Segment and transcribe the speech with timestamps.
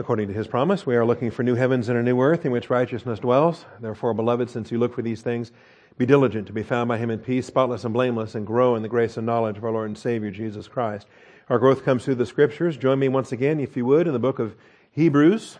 [0.00, 2.52] According to his promise, we are looking for new heavens and a new earth in
[2.52, 3.66] which righteousness dwells.
[3.80, 5.52] Therefore, beloved, since you look for these things,
[5.98, 8.80] be diligent to be found by him in peace, spotless and blameless, and grow in
[8.80, 11.06] the grace and knowledge of our Lord and Savior, Jesus Christ.
[11.50, 12.78] Our growth comes through the scriptures.
[12.78, 14.56] Join me once again, if you would, in the book of
[14.90, 15.58] Hebrews.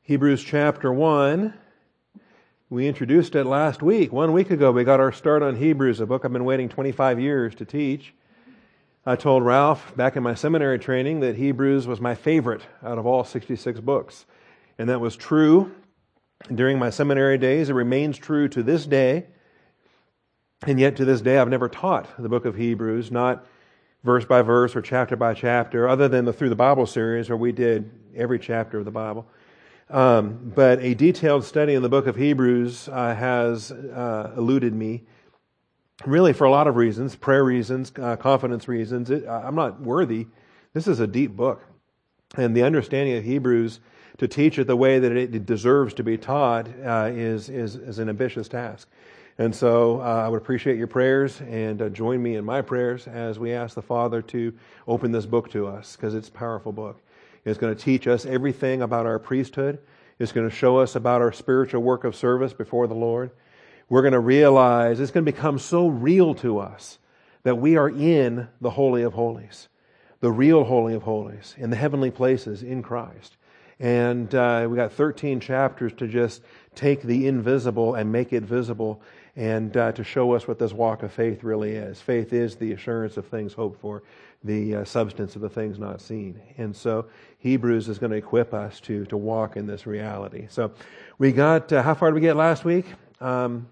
[0.00, 1.52] Hebrews chapter 1.
[2.70, 4.14] We introduced it last week.
[4.14, 7.20] One week ago, we got our start on Hebrews, a book I've been waiting 25
[7.20, 8.14] years to teach.
[9.08, 13.06] I told Ralph back in my seminary training that Hebrews was my favorite out of
[13.06, 14.26] all 66 books.
[14.78, 15.74] And that was true
[16.54, 17.70] during my seminary days.
[17.70, 19.28] It remains true to this day.
[20.66, 23.46] And yet, to this day, I've never taught the book of Hebrews, not
[24.04, 27.38] verse by verse or chapter by chapter, other than the Through the Bible series, where
[27.38, 29.26] we did every chapter of the Bible.
[29.88, 35.04] Um, but a detailed study in the book of Hebrews uh, has uh, eluded me
[36.06, 39.10] really for a lot of reasons prayer reasons, uh, confidence reasons.
[39.10, 40.26] It, I'm not worthy.
[40.72, 41.62] This is a deep book.
[42.36, 43.80] And the understanding of Hebrews
[44.18, 47.98] to teach it the way that it deserves to be taught uh, is, is, is,
[47.98, 48.88] an ambitious task.
[49.38, 53.06] And so uh, I would appreciate your prayers and uh, join me in my prayers
[53.06, 54.52] as we ask the Father to
[54.88, 57.00] open this book to us because it's a powerful book.
[57.44, 59.78] It's going to teach us everything about our priesthood.
[60.18, 63.30] It's going to show us about our spiritual work of service before the Lord
[63.88, 66.98] we're going to realize it's going to become so real to us
[67.42, 69.68] that we are in the Holy of Holies,
[70.20, 73.36] the real Holy of Holies, in the heavenly places in Christ.
[73.80, 76.42] And uh, we got 13 chapters to just
[76.74, 79.00] take the invisible and make it visible
[79.36, 82.00] and uh, to show us what this walk of faith really is.
[82.00, 84.02] Faith is the assurance of things hoped for,
[84.42, 86.40] the uh, substance of the things not seen.
[86.58, 87.06] And so
[87.38, 90.46] Hebrews is going to equip us to, to walk in this reality.
[90.50, 90.72] So
[91.18, 92.86] we got, uh, how far did we get last week?
[93.20, 93.68] Um,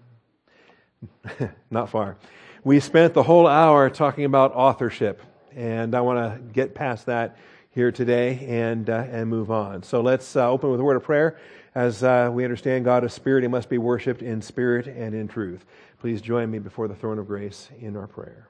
[1.71, 2.17] Not far.
[2.63, 5.21] We spent the whole hour talking about authorship,
[5.55, 7.37] and I want to get past that
[7.69, 9.83] here today and, uh, and move on.
[9.83, 11.37] So let's uh, open with a word of prayer.
[11.75, 15.27] As uh, we understand God is spirit, he must be worshiped in spirit and in
[15.27, 15.63] truth.
[15.99, 18.49] Please join me before the throne of grace in our prayer.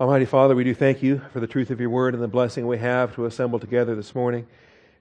[0.00, 2.66] Almighty Father, we do thank you for the truth of your word and the blessing
[2.66, 4.44] we have to assemble together this morning.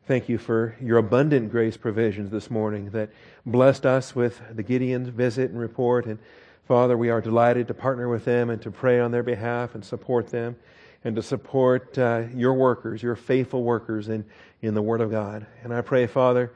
[0.05, 3.09] Thank you for your abundant grace provisions this morning that
[3.45, 6.07] blessed us with the Gideon visit and report.
[6.07, 6.19] And
[6.67, 9.85] Father, we are delighted to partner with them and to pray on their behalf and
[9.85, 10.57] support them
[11.05, 14.25] and to support uh, your workers, your faithful workers in,
[14.61, 15.45] in the Word of God.
[15.63, 16.51] And I pray, Father,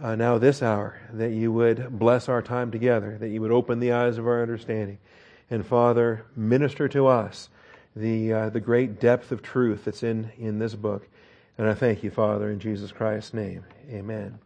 [0.00, 3.78] uh, now this hour, that you would bless our time together, that you would open
[3.78, 4.98] the eyes of our understanding.
[5.52, 7.48] And Father, minister to us
[7.94, 11.08] the, uh, the great depth of truth that's in, in this book.
[11.58, 13.64] And I thank you, Father, in Jesus Christ's name.
[13.90, 14.38] Amen.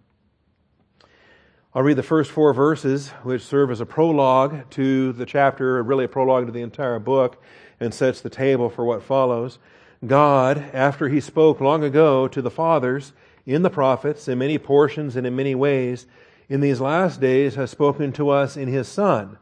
[1.74, 6.06] I'll read the first four verses, which serve as a prologue to the chapter, really
[6.06, 7.42] a prologue to the entire book,
[7.78, 9.58] and sets the table for what follows.
[10.06, 13.12] God, after He spoke long ago to the fathers
[13.44, 16.06] in the prophets, in many portions and in many ways,
[16.48, 19.36] in these last days has spoken to us in His Son,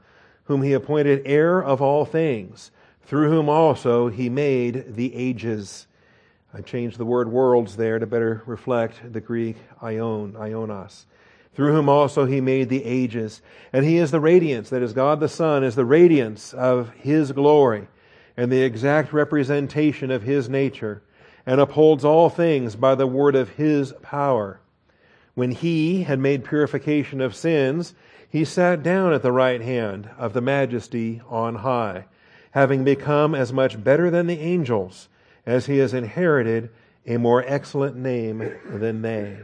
[0.44, 2.72] whom He appointed heir of all things,
[3.02, 5.86] through whom also He made the ages
[6.52, 11.04] I changed the word worlds there to better reflect the Greek aion, aionos.
[11.54, 13.40] Through whom also he made the ages.
[13.72, 17.30] And he is the radiance, that is, God the Son is the radiance of his
[17.32, 17.86] glory
[18.36, 21.02] and the exact representation of his nature,
[21.46, 24.60] and upholds all things by the word of his power.
[25.34, 27.94] When he had made purification of sins,
[28.28, 32.06] he sat down at the right hand of the majesty on high,
[32.52, 35.08] having become as much better than the angels
[35.46, 36.70] as he has inherited
[37.06, 39.38] a more excellent name than they.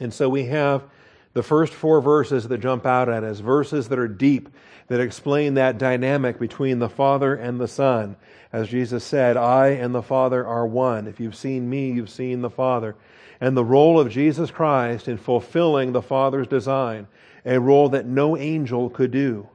[0.00, 0.84] And so we have
[1.32, 4.48] the first four verses that jump out at us, verses that are deep,
[4.88, 8.16] that explain that dynamic between the Father and the Son.
[8.52, 11.06] As Jesus said, I and the Father are one.
[11.06, 12.96] If you've seen me, you've seen the Father.
[13.40, 17.06] And the role of Jesus Christ in fulfilling the Father's design,
[17.44, 19.48] a role that no angel could do.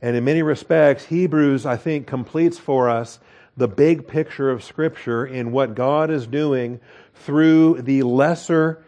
[0.00, 3.18] And in many respects, Hebrews, I think, completes for us
[3.58, 6.80] the big picture of Scripture in what God is doing
[7.14, 8.84] through the lesser,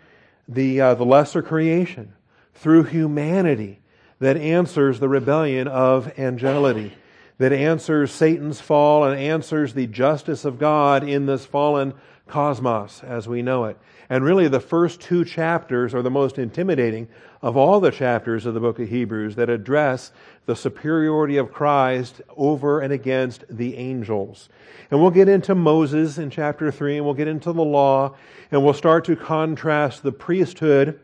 [0.48, 2.14] the, uh, the lesser creation,
[2.54, 3.80] through humanity
[4.20, 6.92] that answers the rebellion of angelity,
[7.40, 11.94] that answers Satan's fall and answers the justice of God in this fallen
[12.26, 13.78] cosmos as we know it.
[14.10, 17.08] And really, the first two chapters are the most intimidating
[17.40, 20.12] of all the chapters of the book of Hebrews that address
[20.44, 24.50] the superiority of Christ over and against the angels.
[24.90, 28.16] And we'll get into Moses in chapter 3, and we'll get into the law,
[28.50, 31.00] and we'll start to contrast the priesthood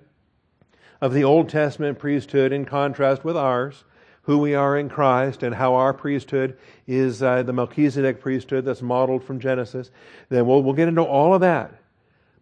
[1.00, 3.85] of the Old Testament priesthood in contrast with ours,
[4.26, 6.58] who we are in Christ and how our priesthood
[6.88, 9.90] is uh, the Melchizedek priesthood that's modeled from Genesis.
[10.28, 11.73] Then we'll, we'll get into all of that.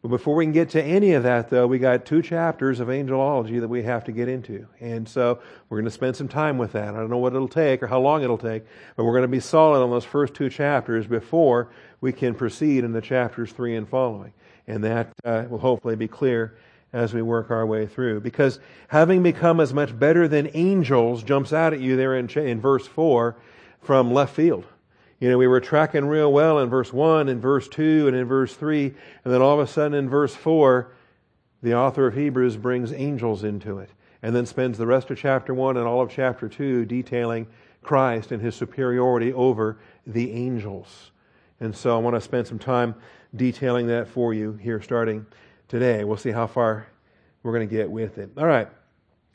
[0.00, 2.88] But before we can get to any of that, though, we got two chapters of
[2.88, 4.66] angelology that we have to get into.
[4.80, 6.94] And so we're going to spend some time with that.
[6.94, 8.64] I don't know what it'll take or how long it'll take,
[8.96, 11.70] but we're going to be solid on those first two chapters before
[12.00, 14.32] we can proceed in the chapters three and following.
[14.66, 16.56] And that uh, will hopefully be clear
[16.94, 18.20] as we work our way through.
[18.20, 22.60] Because having become as much better than angels jumps out at you there in, in
[22.60, 23.36] verse 4
[23.82, 24.64] from left field.
[25.18, 28.26] You know, we were tracking real well in verse 1 and verse 2 and in
[28.26, 28.94] verse 3,
[29.24, 30.92] and then all of a sudden in verse 4,
[31.62, 33.90] the author of Hebrews brings angels into it,
[34.22, 37.48] and then spends the rest of chapter 1 and all of chapter 2 detailing
[37.82, 41.10] Christ and his superiority over the angels.
[41.58, 42.94] And so I want to spend some time
[43.34, 45.26] detailing that for you here starting
[45.68, 46.04] today.
[46.04, 46.86] We'll see how far
[47.42, 48.30] we're going to get with it.
[48.36, 48.68] All right.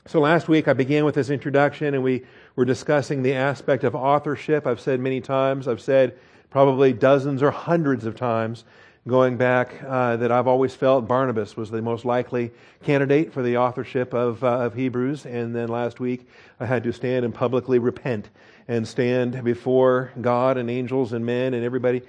[0.07, 3.95] So last week I began with this introduction and we were discussing the aspect of
[3.95, 4.65] authorship.
[4.65, 6.17] I've said many times, I've said
[6.49, 8.63] probably dozens or hundreds of times
[9.07, 12.51] going back uh, that I've always felt Barnabas was the most likely
[12.83, 15.25] candidate for the authorship of, uh, of Hebrews.
[15.25, 16.27] And then last week
[16.59, 18.29] I had to stand and publicly repent
[18.67, 22.01] and stand before God and angels and men and everybody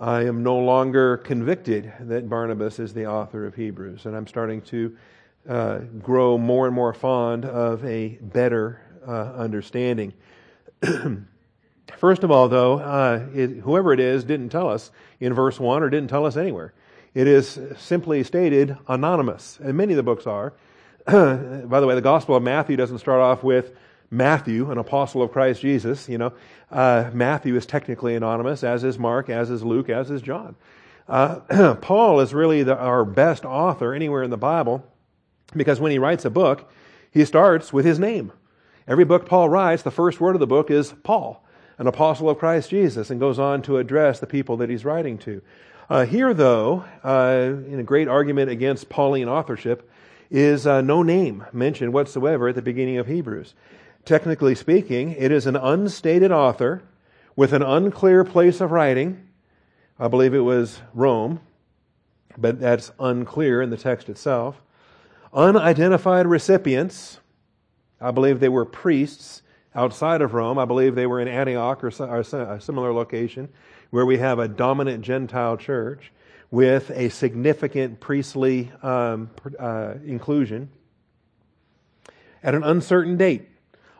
[0.00, 4.62] I am no longer convicted that Barnabas is the author of Hebrews, and I'm starting
[4.62, 4.96] to
[5.46, 10.14] uh, grow more and more fond of a better uh, understanding.
[11.98, 15.82] First of all, though, uh, it, whoever it is didn't tell us in verse 1
[15.82, 16.72] or didn't tell us anywhere.
[17.12, 20.54] It is simply stated anonymous, and many of the books are.
[21.06, 23.74] By the way, the Gospel of Matthew doesn't start off with
[24.10, 26.32] Matthew, an apostle of Christ Jesus, you know,
[26.70, 30.56] uh, Matthew is technically anonymous, as is Mark, as is Luke, as is John.
[31.08, 34.84] Uh, Paul is really the, our best author anywhere in the Bible
[35.54, 36.70] because when he writes a book,
[37.10, 38.32] he starts with his name.
[38.86, 41.44] Every book Paul writes, the first word of the book is Paul,
[41.78, 45.18] an apostle of Christ Jesus, and goes on to address the people that he's writing
[45.18, 45.42] to.
[45.88, 49.88] Uh, here, though, uh, in a great argument against Pauline authorship,
[50.30, 53.54] is uh, no name mentioned whatsoever at the beginning of Hebrews.
[54.04, 56.82] Technically speaking, it is an unstated author
[57.36, 59.28] with an unclear place of writing.
[59.98, 61.40] I believe it was Rome,
[62.36, 64.62] but that's unclear in the text itself.
[65.32, 67.20] Unidentified recipients.
[68.00, 69.42] I believe they were priests
[69.74, 70.58] outside of Rome.
[70.58, 73.48] I believe they were in Antioch or a similar location
[73.90, 76.12] where we have a dominant Gentile church
[76.50, 80.70] with a significant priestly um, uh, inclusion
[82.42, 83.48] at an uncertain date.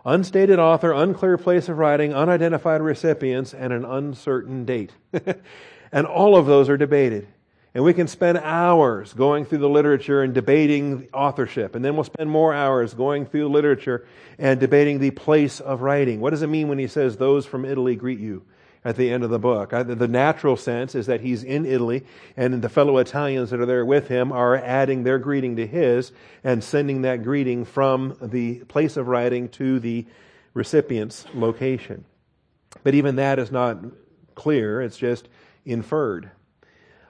[0.04, 4.92] Unstated author, unclear place of writing, unidentified recipients, and an uncertain date.
[5.92, 7.28] and all of those are debated.
[7.74, 11.76] And we can spend hours going through the literature and debating authorship.
[11.76, 14.06] And then we'll spend more hours going through the literature
[14.38, 16.20] and debating the place of writing.
[16.20, 18.42] What does it mean when he says, Those from Italy greet you?
[18.84, 19.70] At the end of the book.
[19.70, 22.04] The natural sense is that he's in Italy
[22.36, 26.12] and the fellow Italians that are there with him are adding their greeting to his
[26.42, 30.06] and sending that greeting from the place of writing to the
[30.54, 32.04] recipient's location.
[32.82, 33.78] But even that is not
[34.34, 35.28] clear, it's just
[35.66, 36.30] inferred.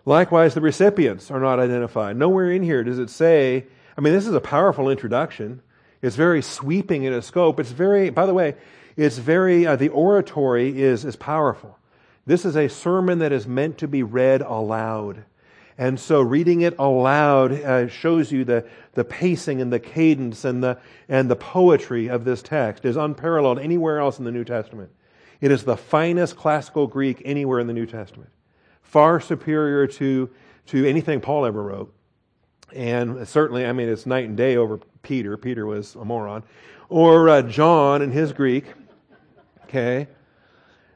[0.04, 2.16] Likewise, the recipients are not identified.
[2.16, 5.62] Nowhere in here does it say, I mean, this is a powerful introduction.
[6.02, 7.60] It's very sweeping in its scope.
[7.60, 8.56] It's very, by the way,
[9.00, 11.78] it's very, uh, the oratory is, is powerful.
[12.26, 15.24] This is a sermon that is meant to be read aloud.
[15.78, 20.62] And so reading it aloud uh, shows you the, the pacing and the cadence and
[20.62, 20.78] the,
[21.08, 24.90] and the poetry of this text is unparalleled anywhere else in the New Testament.
[25.40, 28.28] It is the finest classical Greek anywhere in the New Testament.
[28.82, 30.28] Far superior to,
[30.66, 31.94] to anything Paul ever wrote.
[32.74, 35.38] And certainly, I mean, it's night and day over Peter.
[35.38, 36.42] Peter was a moron.
[36.90, 38.66] Or uh, John in his Greek.
[39.70, 40.08] Okay?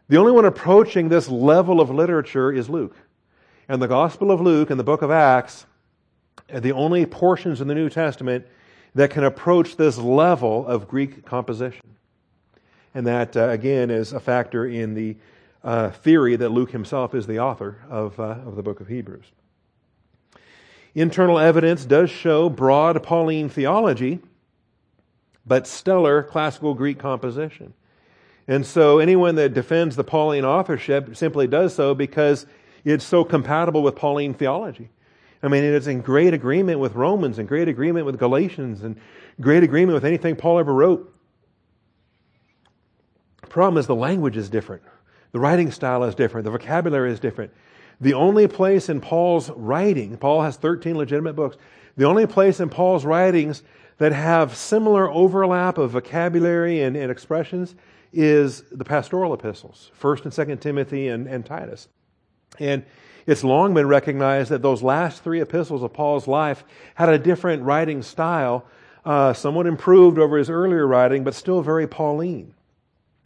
[0.09, 2.97] The only one approaching this level of literature is Luke.
[3.69, 5.65] And the Gospel of Luke and the book of Acts
[6.53, 8.47] are the only portions in the New Testament
[8.97, 11.87] that can approach this level of Greek composition.
[12.95, 15.17] And that, uh, again, is a factor in the
[15.63, 19.27] uh, theory that Luke himself is the author of, uh, of the book of Hebrews.
[20.97, 24.19] Internal evidence does show broad Pauline theology,
[25.47, 27.73] but stellar classical Greek composition.
[28.47, 32.47] And so anyone that defends the Pauline authorship simply does so because
[32.85, 34.91] it's so compatible with Pauline theology.
[35.43, 38.99] I mean, it is in great agreement with Romans and great agreement with Galatians and
[39.41, 41.15] great agreement with anything Paul ever wrote.
[43.43, 44.83] The problem is the language is different.
[45.33, 46.45] The writing style is different.
[46.45, 47.53] The vocabulary is different.
[48.01, 51.57] The only place in Paul's writing, Paul has 13 legitimate books,
[51.97, 53.63] the only place in Paul's writings
[53.99, 57.75] that have similar overlap of vocabulary and, and expressions
[58.15, 61.89] is the pastoral epistles, 1st and 2nd Timothy and, and Titus.
[62.59, 62.85] And
[63.27, 67.63] it's long been recognized that those last three epistles of Paul's life had a different
[67.63, 68.65] writing style,
[69.05, 72.55] uh, somewhat improved over his earlier writing, but still very Pauline.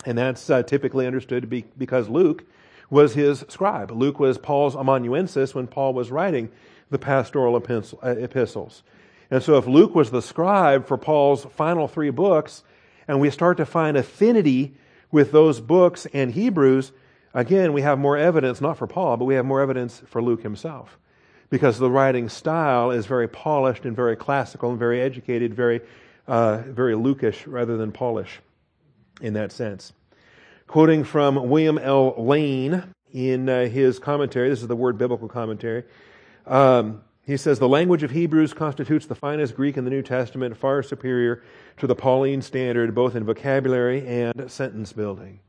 [0.07, 2.45] And that's uh, typically understood to be because Luke
[2.91, 3.91] was his scribe.
[3.91, 6.51] Luke was Paul's amanuensis when Paul was writing
[6.91, 8.83] the pastoral uh, epistles.
[9.31, 12.63] And so if Luke was the scribe for Paul's final three books,
[13.09, 14.75] and we start to find affinity
[15.11, 16.93] with those books and Hebrews,
[17.33, 20.43] again, we have more evidence, not for Paul, but we have more evidence for Luke
[20.43, 20.99] himself.
[21.51, 25.81] Because the writing style is very polished and very classical and very educated, very,
[26.27, 28.41] uh, very Lukish rather than Paulish
[29.23, 29.95] in that sense.
[30.67, 32.15] Quoting from William L.
[32.19, 35.85] Lane in uh, his commentary, this is the Word Biblical Commentary.
[36.47, 40.57] Um, he says the language of Hebrews constitutes the finest Greek in the New Testament,
[40.57, 41.43] far superior
[41.77, 45.41] to the Pauline standard, both in vocabulary and sentence building.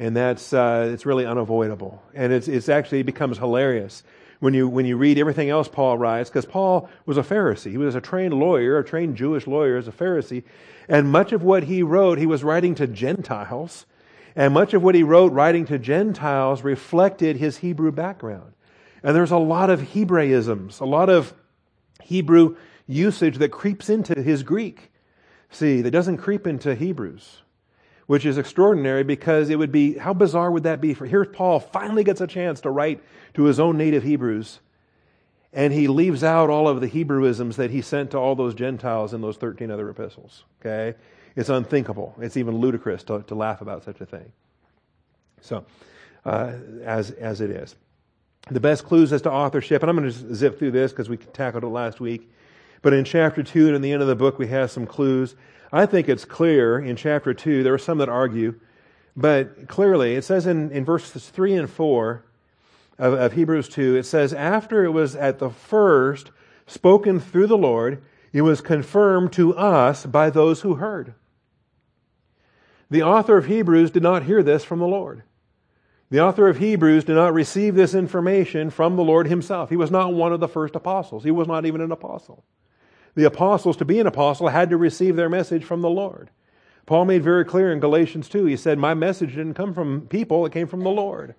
[0.00, 4.02] And that's uh, it's really unavoidable, and it's it's actually becomes hilarious
[4.40, 7.70] when you when you read everything else Paul writes, because Paul was a Pharisee.
[7.70, 10.42] He was a trained lawyer, a trained Jewish lawyer as a Pharisee,
[10.88, 13.86] and much of what he wrote, he was writing to Gentiles,
[14.34, 18.51] and much of what he wrote writing to Gentiles reflected his Hebrew background.
[19.02, 21.34] And there's a lot of Hebraisms, a lot of
[22.02, 22.56] Hebrew
[22.86, 24.90] usage that creeps into his Greek.
[25.50, 27.42] See, that doesn't creep into Hebrews,
[28.06, 30.94] which is extraordinary because it would be, how bizarre would that be?
[30.94, 33.02] For here, Paul finally gets a chance to write
[33.34, 34.60] to his own native Hebrews,
[35.52, 39.12] and he leaves out all of the Hebrewisms that he sent to all those Gentiles
[39.12, 40.44] in those 13 other epistles.
[40.60, 40.96] Okay?
[41.36, 42.14] It's unthinkable.
[42.20, 44.32] It's even ludicrous to, to laugh about such a thing.
[45.40, 45.64] So,
[46.24, 46.52] uh,
[46.84, 47.74] as, as it is
[48.50, 51.16] the best clues as to authorship, and I'm going to zip through this because we
[51.16, 52.30] tackled it last week.
[52.82, 55.36] But in chapter 2 and in the end of the book, we have some clues.
[55.72, 58.58] I think it's clear in chapter 2, there are some that argue,
[59.16, 62.24] but clearly it says in, in verses 3 and 4
[62.98, 66.30] of, of Hebrews 2, it says, After it was at the first
[66.66, 71.14] spoken through the Lord, it was confirmed to us by those who heard.
[72.90, 75.22] The author of Hebrews did not hear this from the Lord.
[76.12, 79.70] The author of Hebrews did not receive this information from the Lord himself.
[79.70, 81.24] He was not one of the first apostles.
[81.24, 82.44] He was not even an apostle.
[83.14, 86.28] The apostles, to be an apostle, had to receive their message from the Lord.
[86.84, 90.44] Paul made very clear in Galatians 2, he said, My message didn't come from people,
[90.44, 91.34] it came from the Lord.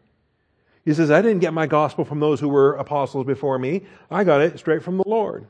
[0.84, 3.84] He says, I didn't get my gospel from those who were apostles before me.
[4.10, 5.46] I got it straight from the Lord.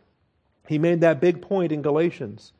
[0.68, 2.52] He made that big point in Galatians.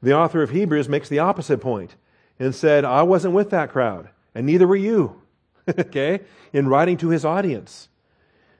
[0.00, 1.96] The author of Hebrews makes the opposite point
[2.38, 5.20] and said, I wasn't with that crowd, and neither were you.
[5.78, 6.20] okay,
[6.52, 7.88] in writing to his audience.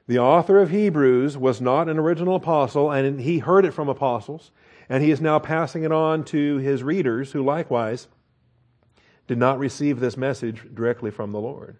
[0.07, 4.51] The author of Hebrews was not an original apostle, and he heard it from apostles,
[4.87, 8.07] and he is now passing it on to his readers who likewise
[9.27, 11.75] did not receive this message directly from the Lord.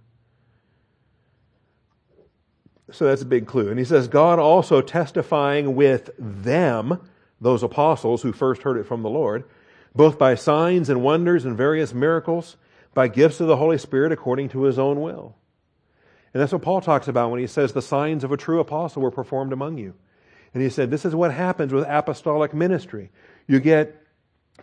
[2.92, 3.70] So that's a big clue.
[3.70, 7.00] And he says, God also testifying with them,
[7.40, 9.44] those apostles who first heard it from the Lord,
[9.96, 12.58] both by signs and wonders and various miracles
[12.98, 15.36] by gifts of the Holy Spirit according to his own will.
[16.34, 19.04] And that's what Paul talks about when he says the signs of a true apostle
[19.04, 19.94] were performed among you.
[20.52, 23.12] And he said, This is what happens with apostolic ministry.
[23.46, 24.02] You get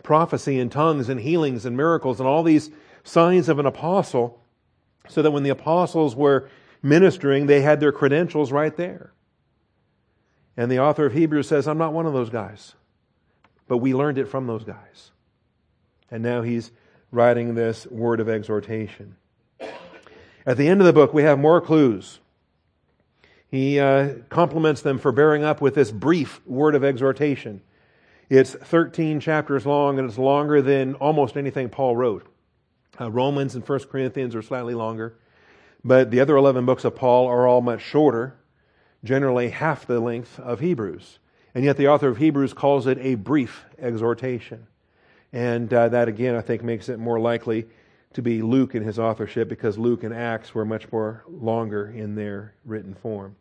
[0.03, 2.73] prophecy and tongues and healings and miracles and all these
[3.05, 4.43] signs of an apostle,
[5.07, 6.51] so that when the apostles were
[6.83, 9.13] ministering, they had their credentials right there.
[10.57, 12.75] And the author of Hebrews says, I'm not one of those guys.
[13.69, 15.13] But we learned it from those guys.
[16.11, 16.73] And now he's
[17.15, 19.17] writing this word of exhortation.
[20.47, 22.19] At the end of the book, we have more clues.
[23.51, 27.63] He uh, compliments them for bearing up with this brief word of exhortation.
[28.29, 32.27] It's 13 chapters long, and it's longer than almost anything Paul wrote.
[33.01, 35.17] Uh, Romans and 1 Corinthians are slightly longer,
[35.85, 38.37] but the other 11 books of Paul are all much shorter,
[39.05, 41.19] generally half the length of Hebrews.
[41.55, 44.67] And yet the author of Hebrews calls it a brief exhortation.
[45.35, 47.67] And uh, that, again, I think makes it more likely
[48.13, 52.15] to be Luke in his authorship because Luke and Acts were much more longer in
[52.15, 53.35] their written form.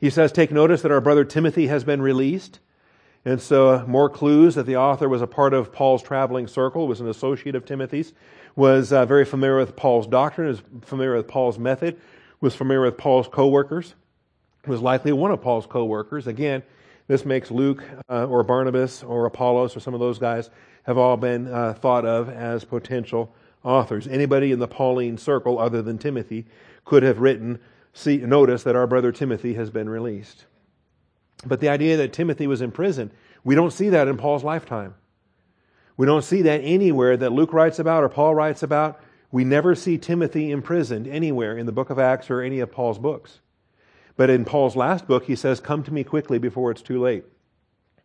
[0.00, 2.60] He says, Take notice that our brother Timothy has been released.
[3.24, 6.86] And so, uh, more clues that the author was a part of Paul's traveling circle,
[6.86, 8.12] was an associate of Timothy's,
[8.54, 12.00] was uh, very familiar with Paul's doctrine, was familiar with Paul's method,
[12.40, 13.94] was familiar with Paul's co workers,
[14.68, 16.28] was likely one of Paul's co workers.
[16.28, 16.62] Again,
[17.12, 20.48] this makes Luke uh, or Barnabas or Apollos or some of those guys
[20.84, 24.06] have all been uh, thought of as potential authors.
[24.06, 26.46] Anybody in the Pauline circle other than Timothy
[26.86, 27.58] could have written,
[27.92, 30.46] see, notice that our brother Timothy has been released.
[31.44, 33.10] But the idea that Timothy was in prison,
[33.44, 34.94] We don't see that in Paul's lifetime.
[35.98, 38.98] We don't see that anywhere that Luke writes about or Paul writes about.
[39.30, 42.98] We never see Timothy imprisoned anywhere in the book of Acts or any of Paul's
[42.98, 43.40] books.
[44.16, 47.24] But in Paul's last book, he says, Come to me quickly before it's too late.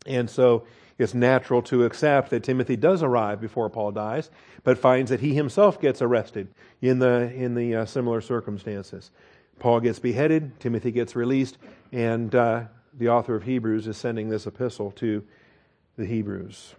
[0.05, 0.65] And so
[0.97, 4.31] it's natural to accept that Timothy does arrive before Paul dies,
[4.63, 6.47] but finds that he himself gets arrested
[6.81, 9.11] in the, in the uh, similar circumstances.
[9.59, 11.57] Paul gets beheaded, Timothy gets released,
[11.91, 15.23] and uh, the author of Hebrews is sending this epistle to
[15.97, 16.75] the Hebrews.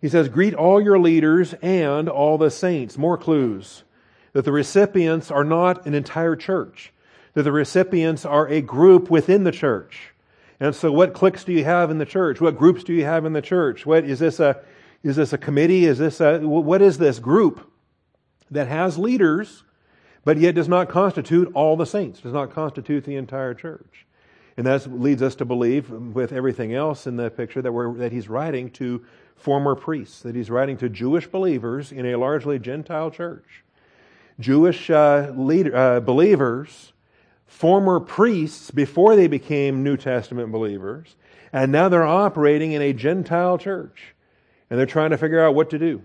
[0.00, 2.98] He says, Greet all your leaders and all the saints.
[2.98, 3.84] More clues.
[4.32, 6.91] That the recipients are not an entire church,
[7.34, 10.12] that the recipients are a group within the church.
[10.60, 12.40] And so, what cliques do you have in the church?
[12.40, 13.84] What groups do you have in the church?
[13.84, 14.60] What is this a
[15.02, 15.86] is this a committee?
[15.86, 17.68] Is this a what is this group
[18.50, 19.64] that has leaders
[20.24, 24.06] but yet does not constitute all the saints, does not constitute the entire church.
[24.56, 28.12] And that leads us to believe, with everything else in the picture, that, we're, that
[28.12, 33.10] he's writing to former priests, that he's writing to Jewish believers in a largely Gentile
[33.10, 33.64] church.
[34.38, 36.91] Jewish uh, leader, uh, believers,
[37.52, 41.14] former priests before they became New Testament believers,
[41.52, 44.14] and now they're operating in a Gentile church.
[44.70, 46.02] And they're trying to figure out what to do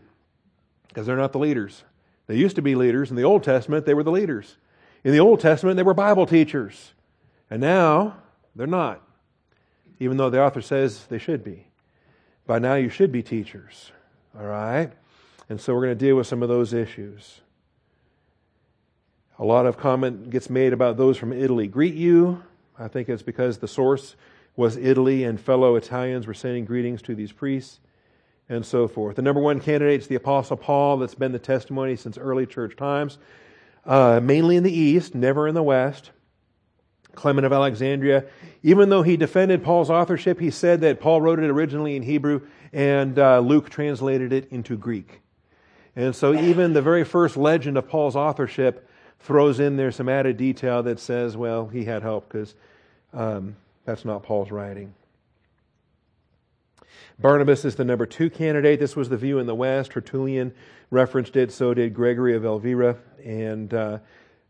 [0.89, 1.86] because they're not the leaders.
[2.27, 3.10] They used to be leaders.
[3.10, 4.58] In the Old Testament, they were the leaders.
[5.06, 6.92] In the Old Testament, they were Bible teachers.
[7.50, 8.18] And now,
[8.58, 9.01] they're not,
[10.01, 11.68] even though the author says they should be.
[12.46, 13.94] By now, you should be teachers.
[14.38, 14.92] All right?
[15.48, 17.39] And so we're going to deal with some of those issues.
[19.39, 21.67] A lot of comment gets made about those from Italy.
[21.67, 22.44] Greet you.
[22.79, 24.15] I think it's because the source
[24.56, 27.79] was Italy and fellow Italians were sending greetings to these priests
[28.50, 29.15] and so forth.
[29.15, 30.98] The number one candidate is the Apostle Paul.
[30.98, 33.20] That's been the testimony since early church times,
[33.86, 36.10] uh, mainly in the East, never in the West.
[37.13, 38.25] Clement of Alexandria,
[38.62, 42.41] even though he defended Paul's authorship, he said that Paul wrote it originally in Hebrew
[42.72, 45.22] and uh, Luke translated it into Greek.
[45.96, 48.87] And so even the very first legend of Paul's authorship
[49.19, 52.56] throws in there some added detail that says, well, he had help because
[53.13, 54.93] um, that's not Paul's writing.
[57.19, 58.80] Barnabas is the number two candidate.
[58.80, 59.91] This was the view in the West.
[59.91, 60.53] Tertullian
[60.91, 63.97] referenced it, so did Gregory of Elvira and uh,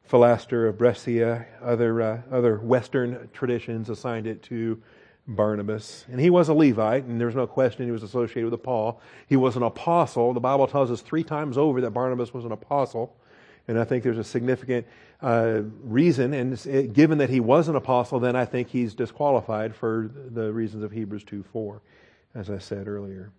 [0.09, 1.45] Philaster of Brescia.
[1.61, 4.81] Other, uh, other Western traditions assigned it to
[5.27, 6.05] Barnabas.
[6.11, 9.01] And he was a Levite, and there's no question he was associated with Paul.
[9.27, 10.33] He was an apostle.
[10.33, 13.15] The Bible tells us three times over that Barnabas was an apostle.
[13.67, 14.87] And I think there's a significant
[15.21, 19.75] uh, reason, and it, given that he was an apostle, then I think he's disqualified
[19.75, 21.81] for the reasons of Hebrews 2 4
[22.37, 23.31] as I said earlier.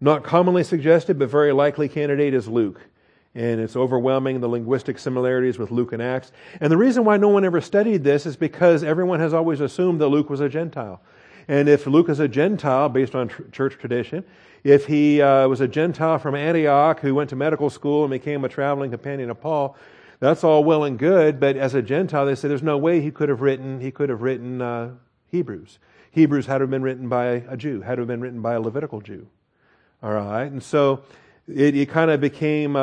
[0.00, 2.80] Not commonly suggested, but very likely candidate is Luke.
[3.34, 6.32] And it's overwhelming the linguistic similarities with Luke and Acts.
[6.60, 10.00] And the reason why no one ever studied this is because everyone has always assumed
[10.00, 11.00] that Luke was a Gentile.
[11.48, 14.22] And if Luke is a Gentile, based on tr- church tradition,
[14.62, 18.44] if he uh, was a Gentile from Antioch who went to medical school and became
[18.44, 19.74] a traveling companion of Paul,
[20.20, 21.40] that's all well and good.
[21.40, 24.10] But as a Gentile, they say there's no way he could have written he could
[24.10, 24.90] have written uh,
[25.30, 25.78] Hebrews.
[26.10, 28.54] Hebrews had to have been written by a Jew, had to have been written by
[28.54, 29.26] a Levitical Jew.
[30.02, 30.50] All right?
[30.50, 31.02] And so
[31.46, 32.76] it, it kind of became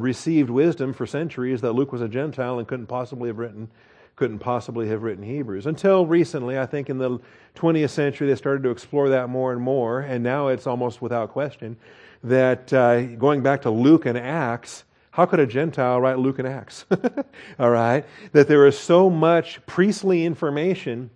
[0.00, 3.68] received wisdom for centuries that Luke was a Gentile and couldn't possibly have written
[4.16, 5.66] couldn't possibly have written Hebrews.
[5.66, 7.20] Until recently, I think in the
[7.54, 11.30] 20th century, they started to explore that more and more, and now it's almost without
[11.30, 11.76] question
[12.24, 16.48] that uh, going back to Luke and Acts, how could a Gentile write Luke and
[16.48, 16.86] Acts?
[17.58, 18.04] All right?
[18.32, 21.10] That there is so much priestly information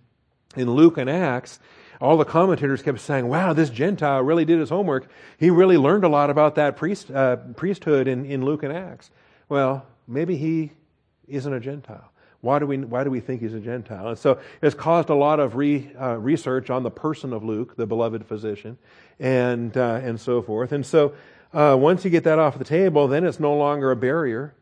[0.55, 1.59] in Luke and Acts,
[2.01, 5.07] all the commentators kept saying, wow, this Gentile really did his homework.
[5.37, 9.11] He really learned a lot about that priest, uh, priesthood in, in Luke and Acts.
[9.49, 10.71] Well, maybe he
[11.27, 12.11] isn't a Gentile.
[12.41, 14.09] Why do we, why do we think he's a Gentile?
[14.09, 17.75] And so it's caused a lot of re, uh, research on the person of Luke,
[17.75, 18.77] the beloved physician,
[19.19, 20.71] and, uh, and so forth.
[20.71, 21.13] And so
[21.53, 24.55] uh, once you get that off the table, then it's no longer a barrier.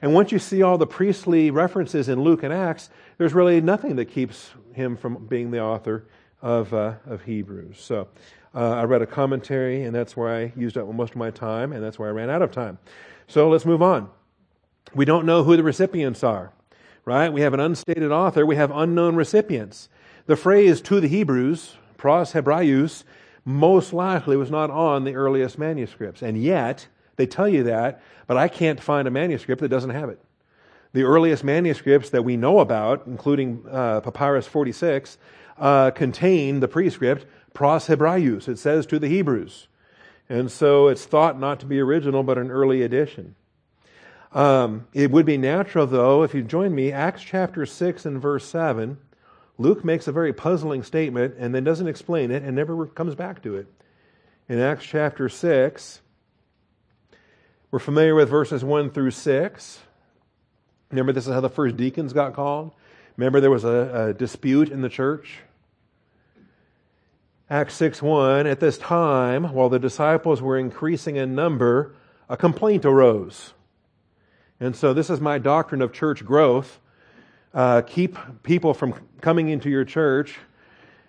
[0.00, 3.96] And once you see all the priestly references in Luke and Acts, there's really nothing
[3.96, 6.06] that keeps him from being the author
[6.42, 7.80] of, uh, of Hebrews.
[7.80, 8.08] So
[8.54, 11.72] uh, I read a commentary, and that's where I used up most of my time,
[11.72, 12.78] and that's where I ran out of time.
[13.26, 14.10] So let's move on.
[14.94, 16.52] We don't know who the recipients are,
[17.04, 17.32] right?
[17.32, 19.88] We have an unstated author, we have unknown recipients.
[20.26, 23.04] The phrase to the Hebrews, pros Hebraios,
[23.44, 26.22] most likely was not on the earliest manuscripts.
[26.22, 26.86] And yet,
[27.16, 30.18] they tell you that, but I can't find a manuscript that doesn't have it.
[30.92, 35.18] The earliest manuscripts that we know about, including uh, Papyrus 46,
[35.58, 38.48] uh, contain the prescript pros Hebraios.
[38.48, 39.68] It says to the Hebrews.
[40.28, 43.34] And so it's thought not to be original, but an early edition.
[44.34, 48.44] Um, it would be natural, though, if you join me, Acts chapter 6 and verse
[48.44, 48.98] 7.
[49.58, 53.42] Luke makes a very puzzling statement and then doesn't explain it and never comes back
[53.44, 53.68] to it.
[54.48, 56.00] In Acts chapter 6,
[57.70, 59.78] we're familiar with verses 1 through 6.
[60.90, 62.72] Remember, this is how the first deacons got called.
[63.16, 65.38] Remember, there was a, a dispute in the church.
[67.48, 71.94] Acts 6 1, at this time, while the disciples were increasing in number,
[72.28, 73.53] a complaint arose.
[74.60, 76.80] And so, this is my doctrine of church growth.
[77.52, 80.36] Uh, keep people from coming into your church,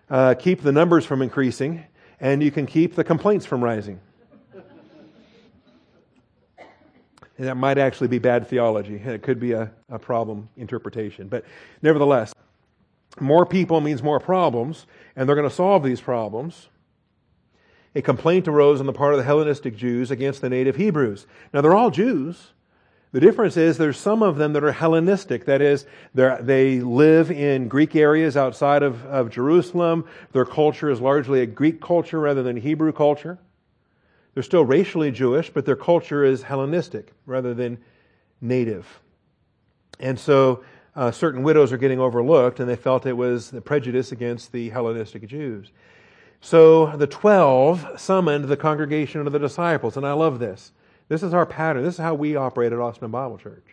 [0.10, 1.84] uh, keep the numbers from increasing,
[2.20, 4.00] and you can keep the complaints from rising.
[7.38, 8.96] And that might actually be bad theology.
[8.96, 11.28] It could be a, a problem interpretation.
[11.28, 11.44] But
[11.82, 12.34] nevertheless,
[13.20, 16.70] more people means more problems, and they're going to solve these problems.
[17.94, 21.28] A complaint arose on the part of the Hellenistic Jews against the native Hebrews.
[21.54, 22.52] Now, they're all Jews.
[23.16, 25.46] The difference is there's some of them that are Hellenistic.
[25.46, 30.04] That is, they live in Greek areas outside of, of Jerusalem.
[30.34, 33.40] Their culture is largely a Greek culture rather than Hebrew culture.
[34.34, 37.78] They're still racially Jewish, but their culture is Hellenistic rather than
[38.42, 38.86] native.
[39.98, 44.12] And so uh, certain widows are getting overlooked, and they felt it was the prejudice
[44.12, 45.72] against the Hellenistic Jews.
[46.42, 50.74] So the twelve summoned the congregation of the disciples, and I love this.
[51.08, 51.84] This is our pattern.
[51.84, 53.66] This is how we operate at Austin Bible Church.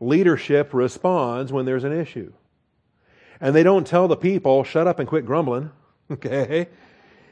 [0.00, 2.32] Leadership responds when there's an issue.
[3.40, 5.70] And they don't tell the people, shut up and quit grumbling.
[6.10, 6.68] Okay?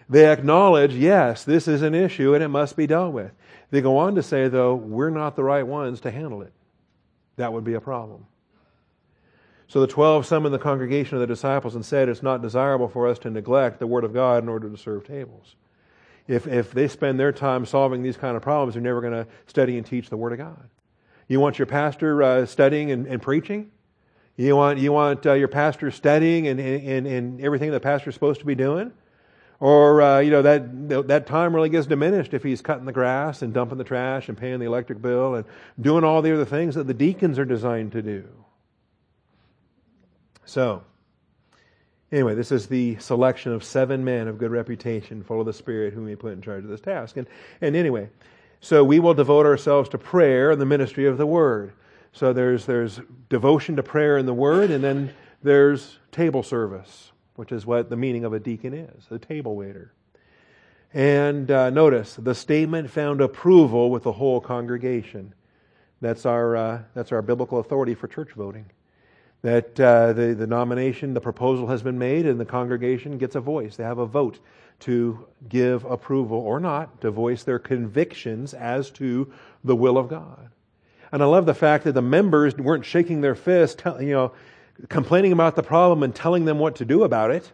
[0.09, 3.31] They acknowledge, yes, this is an issue and it must be dealt with.
[3.71, 6.53] They go on to say, though, we're not the right ones to handle it.
[7.37, 8.27] That would be a problem.
[9.69, 13.07] So the twelve summoned the congregation of the disciples and said, It's not desirable for
[13.07, 15.55] us to neglect the Word of God in order to serve tables.
[16.29, 19.27] If, if they spend their time solving these kind of problems, they're never going to
[19.47, 20.69] study and teach the Word of God.
[21.29, 23.71] You want your pastor uh, studying and, and, preaching?
[24.37, 28.41] You want, you want uh, your pastor studying and, and, and everything the pastor's supposed
[28.41, 28.93] to be doing?
[29.61, 33.43] Or, uh, you know, that, that time really gets diminished if he's cutting the grass
[33.43, 35.45] and dumping the trash and paying the electric bill and
[35.79, 38.27] doing all the other things that the deacons are designed to do.
[40.47, 40.83] So,
[42.13, 45.95] anyway, this is the selection of seven men of good reputation, full of the Spirit,
[45.95, 47.17] whom he put in charge of this task.
[47.17, 47.27] And,
[47.61, 48.09] and anyway,
[48.61, 51.73] so we will devote ourselves to prayer and the ministry of the Word.
[52.13, 57.53] So there's, there's devotion to prayer and the Word, and then there's table service, which
[57.53, 59.93] is what the meaning of a deacon is, a table waiter.
[60.93, 65.35] And uh, notice, the statement found approval with the whole congregation.
[66.01, 68.67] That's our, uh, that's our biblical authority for church voting
[69.43, 73.41] that uh, the, the nomination, the proposal has been made, and the congregation gets a
[73.41, 73.77] voice.
[73.77, 74.39] They have a vote
[74.81, 79.33] to give approval or not, to voice their convictions as to
[79.65, 80.51] the will of God.
[81.13, 84.33] And I love the fact that the members weren't shaking their fists, you know,
[84.89, 87.51] complaining about the problem and telling them what to do about it.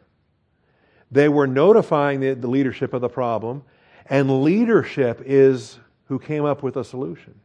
[1.11, 3.63] They were notifying the, the leadership of the problem,
[4.07, 7.41] and leadership is who came up with a solution.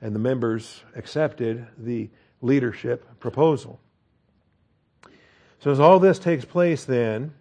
[0.00, 2.10] And the members accepted the
[2.44, 3.80] leadership proposal.
[5.60, 7.32] So, as all this takes place, then,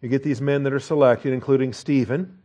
[0.00, 2.38] you get these men that are selected, including Stephen,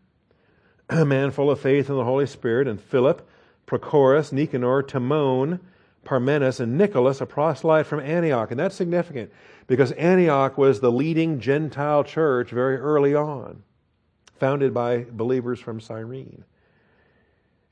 [0.89, 3.27] a man full of faith in the Holy Spirit, and Philip,
[3.67, 5.59] Prochorus, Nicanor, Timon,
[6.03, 8.51] Parmenas, and Nicholas, a proselyte from Antioch.
[8.51, 9.31] And that's significant
[9.67, 13.63] because Antioch was the leading Gentile church very early on,
[14.39, 16.43] founded by believers from Cyrene.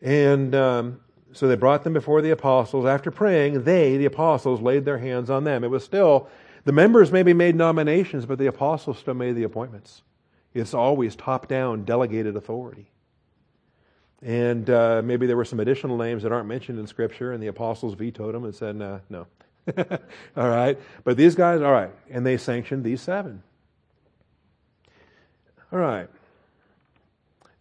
[0.02, 1.00] And um,
[1.34, 2.86] so they brought them before the apostles.
[2.86, 5.63] After praying, they, the apostles, laid their hands on them.
[5.63, 6.28] It was still,
[6.65, 10.02] the members maybe made nominations, but the apostles still made the appointments.
[10.54, 12.88] It's always top down, delegated authority.
[14.22, 17.48] And uh, maybe there were some additional names that aren't mentioned in Scripture, and the
[17.48, 19.26] apostles vetoed them and said, nah, no.
[19.78, 20.78] all right.
[21.04, 21.91] But these guys, all right.
[22.10, 23.41] And they sanctioned these seven.
[25.72, 26.10] All right.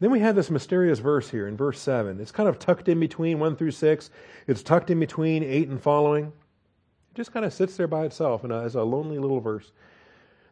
[0.00, 2.20] Then we have this mysterious verse here in verse 7.
[2.20, 4.10] It's kind of tucked in between 1 through 6.
[4.46, 6.24] It's tucked in between 8 and following.
[6.24, 9.72] It just kind of sits there by itself and uh, as a lonely little verse.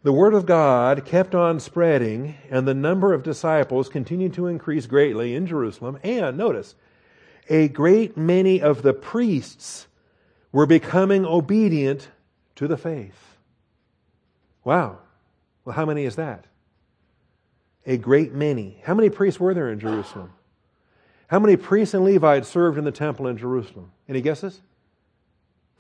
[0.03, 4.87] The word of God kept on spreading, and the number of disciples continued to increase
[4.87, 5.99] greatly in Jerusalem.
[6.05, 6.75] And notice,
[7.49, 9.89] a great many of the priests
[10.53, 12.09] were becoming obedient
[12.57, 13.39] to the faith.
[14.63, 14.99] Wow.
[15.65, 16.48] Well, how many is that?
[17.89, 18.77] A great many.
[18.85, 20.31] How many priests were there in Jerusalem?
[21.29, 23.91] How many priests and Levites served in the temple in Jerusalem?
[24.09, 24.61] Any guesses?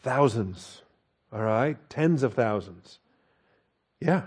[0.01, 0.83] Thousands.
[1.31, 1.77] All right?
[1.91, 2.99] Tens of thousands.
[4.01, 4.23] Yeah.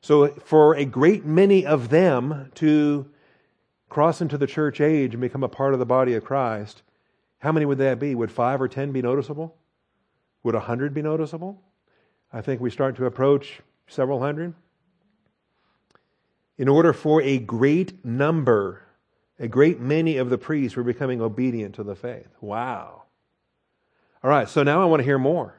[0.00, 3.10] So, for a great many of them to
[3.90, 6.82] cross into the church age and become a part of the body of Christ,
[7.40, 8.14] how many would that be?
[8.14, 9.54] Would five or ten be noticeable?
[10.44, 11.60] Would a hundred be noticeable?
[12.32, 14.54] I think we start to approach several hundred.
[16.60, 18.82] In order for a great number,
[19.38, 22.28] a great many of the priests were becoming obedient to the faith.
[22.42, 23.04] Wow.
[24.22, 25.54] All right, so now I want to hear more.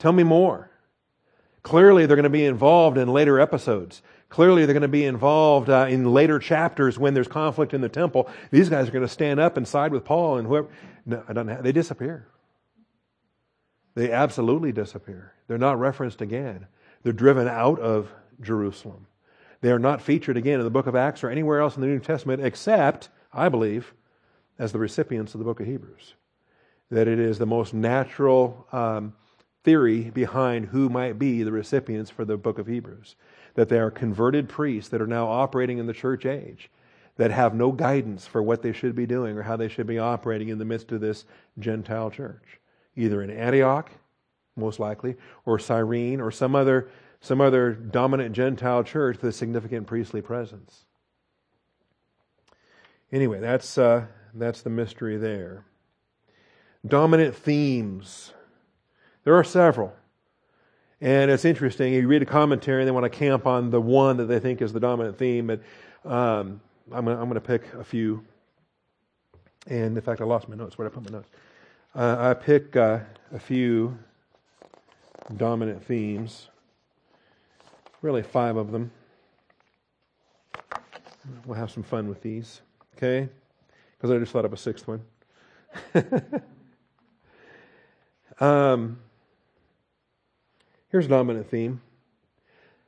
[0.00, 0.72] Tell me more.
[1.62, 4.02] Clearly, they're going to be involved in later episodes.
[4.28, 7.88] Clearly, they're going to be involved uh, in later chapters when there's conflict in the
[7.88, 8.28] temple.
[8.50, 10.66] These guys are going to stand up and side with Paul and whoever.
[11.06, 12.26] No, I don't have, they disappear.
[13.94, 15.32] They absolutely disappear.
[15.46, 16.66] They're not referenced again.
[17.04, 19.06] They're driven out of Jerusalem.
[19.62, 21.86] They are not featured again in the book of Acts or anywhere else in the
[21.86, 23.94] New Testament except, I believe,
[24.58, 26.14] as the recipients of the book of Hebrews.
[26.90, 29.14] That it is the most natural um,
[29.64, 33.16] theory behind who might be the recipients for the book of Hebrews.
[33.54, 36.68] That they are converted priests that are now operating in the church age,
[37.16, 39.98] that have no guidance for what they should be doing or how they should be
[39.98, 41.24] operating in the midst of this
[41.58, 42.58] Gentile church
[42.96, 43.90] either in Antioch,
[44.56, 46.88] most likely, or Cyrene, or some other,
[47.22, 50.84] some other dominant Gentile church with a significant priestly presence.
[53.12, 55.64] Anyway, that's, uh, that's the mystery there.
[56.86, 58.32] Dominant themes.
[59.22, 59.94] There are several.
[61.00, 61.94] And it's interesting.
[61.94, 64.60] You read a commentary and they want to camp on the one that they think
[64.60, 65.46] is the dominant theme.
[65.46, 65.62] But
[66.04, 68.24] um, I'm, going to pick a few.
[69.68, 70.76] And in fact, I lost my notes.
[70.76, 71.28] Where did I put my notes?
[71.94, 73.00] Uh, I pick uh,
[73.32, 73.96] a few
[75.36, 76.48] dominant themes,
[78.02, 78.90] really five of them.
[81.46, 82.60] We'll have some fun with these,
[82.96, 83.28] okay?
[83.96, 85.02] Because I just thought of a sixth one.
[88.40, 88.98] um,
[90.90, 91.80] here's a dominant theme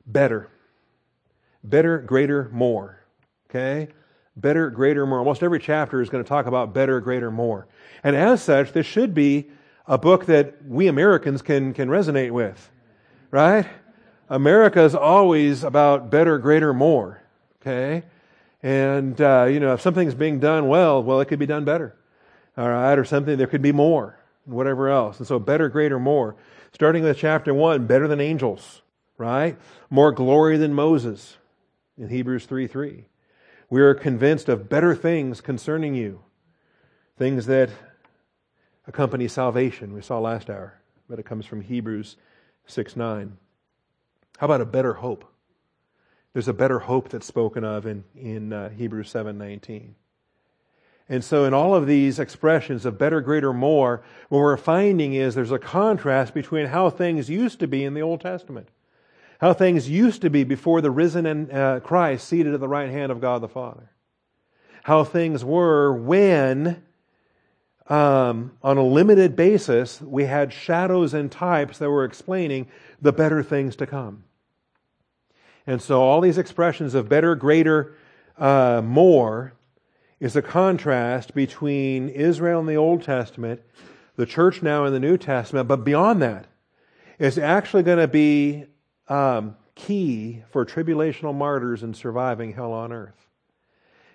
[0.05, 0.49] better.
[1.63, 3.01] Better, greater, more.
[3.49, 3.87] Okay?
[4.35, 5.19] Better, greater, more.
[5.19, 7.67] Almost every chapter is going to talk about better, greater, more.
[8.03, 9.49] And as such, this should be
[9.87, 12.69] a book that we Americans can, can resonate with,
[13.31, 13.65] right?
[14.29, 17.21] America is always about better, greater, more,
[17.61, 18.03] okay?
[18.63, 21.95] And, uh, you know, if something's being done well, well, it could be done better,
[22.57, 22.97] all right?
[22.97, 25.19] Or something, there could be more, whatever else.
[25.19, 26.35] And so, better, greater, more.
[26.71, 28.81] Starting with chapter 1, better than angels,
[29.17, 29.57] right?
[29.89, 31.37] More glory than Moses
[31.97, 33.05] in Hebrews 3 3.
[33.69, 36.21] We are convinced of better things concerning you,
[37.17, 37.69] things that
[38.87, 39.93] accompany salvation.
[39.93, 42.17] We saw last hour, but it comes from Hebrews
[42.67, 43.37] 6 9.
[44.37, 45.25] How about a better hope?
[46.33, 49.95] There's a better hope that's spoken of in, in uh, Hebrews 7 19.
[51.07, 55.35] And so, in all of these expressions of better, greater, more, what we're finding is
[55.35, 58.69] there's a contrast between how things used to be in the Old Testament
[59.39, 62.89] how things used to be before the risen and, uh, Christ seated at the right
[62.89, 63.91] hand of God the Father.
[64.83, 66.83] How things were when,
[67.87, 72.67] um, on a limited basis, we had shadows and types that were explaining
[73.01, 74.23] the better things to come.
[75.67, 77.95] And so all these expressions of better, greater,
[78.37, 79.53] uh, more
[80.19, 83.61] is a contrast between Israel in the Old Testament,
[84.15, 86.47] the church now in the New Testament, but beyond that,
[87.19, 88.65] it's actually going to be
[89.07, 93.27] um, key for tribulational martyrs in surviving hell on earth.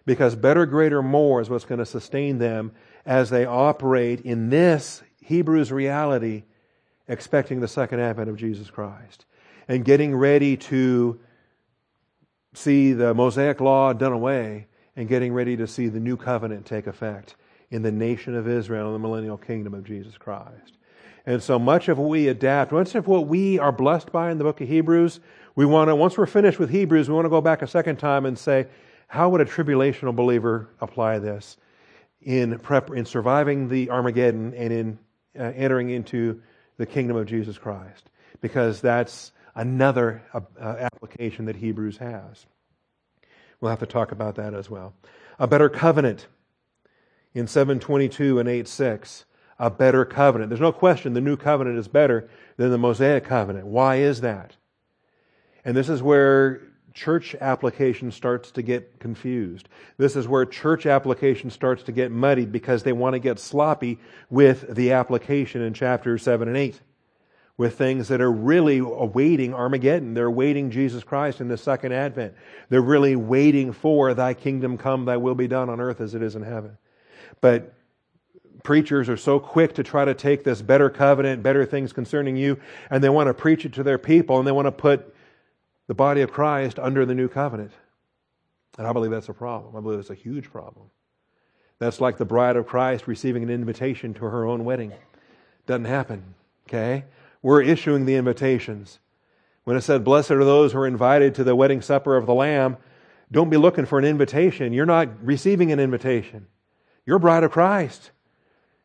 [0.07, 2.73] Because better, greater, more is what's going to sustain them
[3.07, 6.45] as they operate in this Hebrews reality,
[7.09, 9.25] expecting the second advent of Jesus Christ
[9.69, 11.21] and getting ready to
[12.55, 16.87] see the Mosaic law done away and getting ready to see the new covenant take
[16.87, 17.37] effect
[17.71, 20.77] in the nation of Israel and the millennial kingdom of Jesus Christ.
[21.27, 24.39] And so much of what we adapt, much of what we are blessed by in
[24.39, 25.21] the book of Hebrews,
[25.55, 27.99] we want to, once we're finished with Hebrews, we want to go back a second
[27.99, 28.67] time and say,
[29.07, 31.57] how would a tribulational believer apply this
[32.23, 34.99] in prep, in surviving the Armageddon and in
[35.39, 36.43] uh, entering into
[36.77, 38.11] the kingdom of Jesus Christ?
[38.41, 42.47] Because that's another uh, uh, application that Hebrews has.
[43.61, 44.95] We'll have to talk about that as well.
[45.39, 46.27] A better covenant
[47.35, 49.25] in 722 and 8:6
[49.61, 50.49] a better covenant.
[50.49, 53.67] There's no question the new covenant is better than the Mosaic covenant.
[53.67, 54.57] Why is that?
[55.67, 56.63] And this is where
[56.95, 59.69] church application starts to get confused.
[59.97, 63.99] This is where church application starts to get muddied because they want to get sloppy
[64.29, 66.81] with the application in chapters 7 and 8
[67.57, 70.15] with things that are really awaiting Armageddon.
[70.15, 72.35] They're awaiting Jesus Christ in the second advent.
[72.71, 76.23] They're really waiting for thy kingdom come, thy will be done on earth as it
[76.23, 76.79] is in heaven.
[77.43, 77.75] But
[78.63, 82.59] preachers are so quick to try to take this better covenant, better things concerning you,
[82.91, 85.15] and they want to preach it to their people, and they want to put
[85.91, 87.73] the body of Christ under the new covenant.
[88.79, 89.75] And I believe that's a problem.
[89.75, 90.89] I believe it's a huge problem.
[91.81, 94.93] That's like the bride of Christ receiving an invitation to her own wedding.
[95.67, 96.37] Doesn't happen.
[96.69, 97.07] Okay?
[97.43, 99.01] We're issuing the invitations.
[99.65, 102.35] When it said, Blessed are those who are invited to the wedding supper of the
[102.35, 102.77] Lamb,
[103.33, 104.73] don't be looking for an invitation.
[104.73, 106.47] You're not receiving an invitation.
[107.05, 108.13] You're bride of Christ.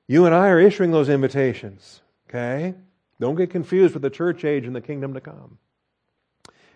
[0.07, 2.01] You and I are issuing those invitations.
[2.27, 2.73] Okay?
[3.19, 5.59] Don't get confused with the church age and the kingdom to come.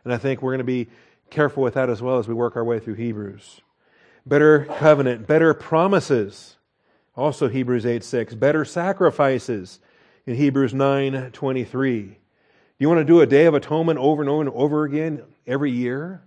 [0.04, 0.88] And I think we're going to be
[1.30, 3.62] careful with that as well as we work our way through Hebrews.
[4.26, 6.58] Better covenant, better promises.
[7.16, 8.36] Also Hebrews 8 6.
[8.36, 9.80] Better sacrifices
[10.26, 12.02] in Hebrews 9 23.
[12.02, 12.16] Do
[12.78, 15.72] you want to do a day of atonement over and over and over again every
[15.72, 16.24] year?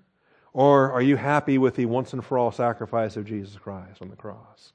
[0.52, 4.10] Or are you happy with the once and for all sacrifice of Jesus Christ on
[4.10, 4.72] the cross?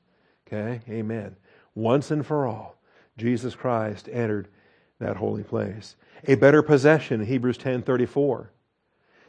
[0.47, 1.35] Okay, amen.
[1.75, 2.75] Once and for all,
[3.17, 4.47] Jesus Christ entered
[4.99, 5.95] that holy place.
[6.27, 8.49] A better possession, Hebrews 10:34.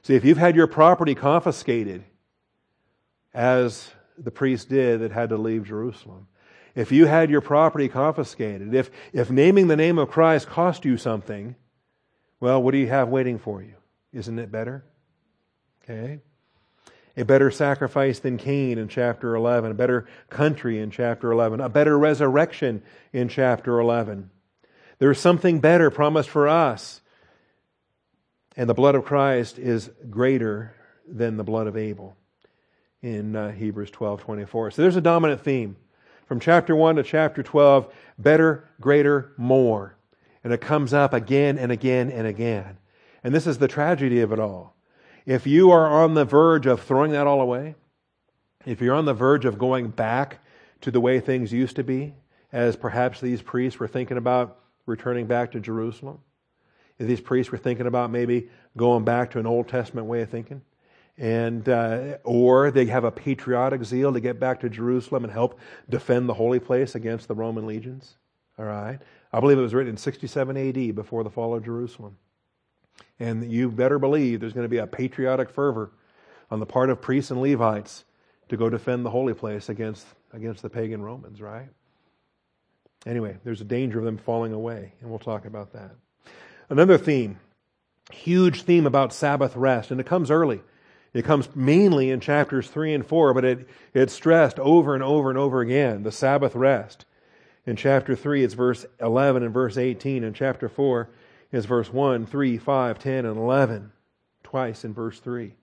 [0.08, 2.02] See, if you've had your property confiscated,
[3.34, 6.28] as the priest did that had to leave Jerusalem,
[6.74, 10.96] if you had your property confiscated, if, if naming the name of Christ cost you
[10.96, 11.56] something,
[12.40, 13.74] well, what do you have waiting for you?
[14.14, 14.82] Isn't it better?
[15.84, 16.20] Okay
[17.18, 21.68] a better sacrifice than Cain in chapter 11, a better country in chapter 11, a
[21.68, 22.80] better resurrection
[23.12, 24.30] in chapter 11.
[25.00, 27.00] There's something better promised for us.
[28.58, 30.74] And the blood of Christ is greater
[31.06, 32.16] than the blood of Abel
[33.00, 34.72] in uh, Hebrews 12 24.
[34.72, 35.76] So there's a dominant theme.
[36.26, 39.96] From chapter 1 to chapter 12 better, greater, more.
[40.42, 42.78] And it comes up again and again and again.
[43.22, 44.74] And this is the tragedy of it all.
[45.24, 47.76] If you are on the verge of throwing that all away,
[48.66, 50.40] if you're on the verge of going back
[50.80, 52.12] to the way things used to be,
[52.52, 56.18] as perhaps these priests were thinking about returning back to Jerusalem,
[56.98, 60.62] these priests were thinking about maybe going back to an Old Testament way of thinking,
[61.16, 65.58] and uh, or they have a patriotic zeal to get back to Jerusalem and help
[65.88, 68.16] defend the holy place against the Roman legions.
[68.58, 68.98] All right,
[69.32, 70.90] I believe it was written in 67 A.D.
[70.92, 72.16] before the fall of Jerusalem.
[73.20, 75.92] And you better believe there's going to be a patriotic fervor
[76.50, 78.04] on the part of priests and Levites
[78.48, 81.68] to go defend the holy place against, against the pagan Romans, right?
[83.06, 85.94] Anyway, there's a danger of them falling away, and we'll talk about that.
[86.70, 87.38] Another theme,
[88.12, 90.60] huge theme about Sabbath rest, and it comes early.
[91.14, 95.30] It comes mainly in chapters 3 and 4, but it, it's stressed over and over
[95.30, 97.06] and over again the Sabbath rest.
[97.64, 100.24] In chapter 3, it's verse 11 and verse 18.
[100.24, 101.08] In chapter 4,
[101.52, 103.92] is verse 1, 3, 5, 10, and 11,
[104.42, 105.54] twice in verse 3.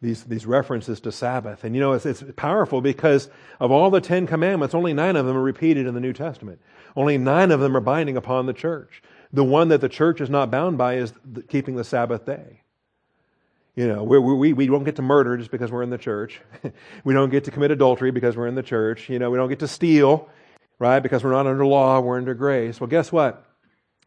[0.00, 1.64] These, these references to Sabbath.
[1.64, 5.24] And you know, it's, it's powerful because of all the Ten Commandments, only nine of
[5.24, 6.60] them are repeated in the New Testament.
[6.94, 9.02] Only nine of them are binding upon the church.
[9.34, 11.12] The one that the church is not bound by is
[11.48, 12.62] keeping the Sabbath day.
[13.74, 16.40] You know, we, we, we don't get to murder just because we're in the church.
[17.04, 19.10] we don't get to commit adultery because we're in the church.
[19.10, 20.28] You know, we don't get to steal,
[20.78, 21.00] right?
[21.00, 22.80] Because we're not under law, we're under grace.
[22.80, 23.44] Well, guess what?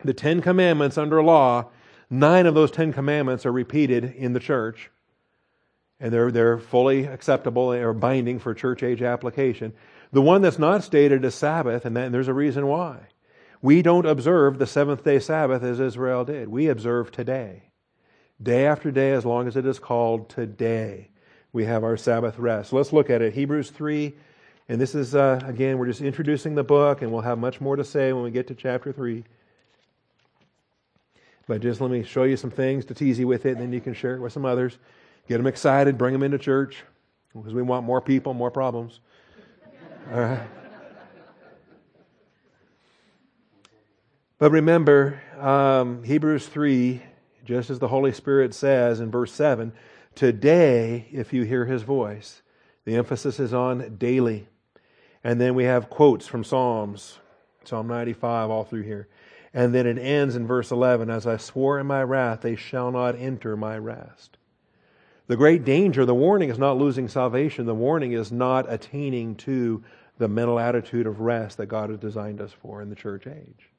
[0.03, 1.69] the Ten Commandments under law,
[2.09, 4.91] nine of those Ten Commandments are repeated in the church.
[5.99, 9.73] And they're, they're fully acceptable or binding for church age application.
[10.11, 12.99] The one that's not stated is Sabbath, and, that, and there's a reason why.
[13.67, 16.47] We don't observe the seventh day Sabbath as Israel did.
[16.47, 17.63] We observe today.
[18.41, 21.09] Day after day, as long as it is called today,
[21.51, 22.71] we have our Sabbath rest.
[22.71, 23.33] let's look at it.
[23.33, 24.15] Hebrews 3,
[24.69, 27.75] and this is, uh, again, we're just introducing the book, and we'll have much more
[27.75, 29.25] to say when we get to chapter 3.
[31.45, 33.73] But just let me show you some things to tease you with it, and then
[33.73, 34.77] you can share it with some others.
[35.27, 36.85] Get them excited, bring them into church,
[37.35, 39.01] because we want more people, more problems.
[40.13, 40.47] All right.
[44.39, 47.01] But remember, um, Hebrews 3,
[47.43, 49.73] just as the Holy Spirit says in verse 7,
[50.13, 52.43] today, if you hear his voice,
[52.85, 54.47] the emphasis is on daily.
[55.23, 57.17] And then we have quotes from Psalms,
[57.63, 59.07] Psalm 95, all through here.
[59.55, 62.91] And then it ends in verse 11 As I swore in my wrath, they shall
[62.91, 64.37] not enter my rest.
[65.25, 67.65] The great danger, the warning is not losing salvation.
[67.65, 69.83] The warning is not attaining to
[70.19, 73.71] the mental attitude of rest that God has designed us for in the church age.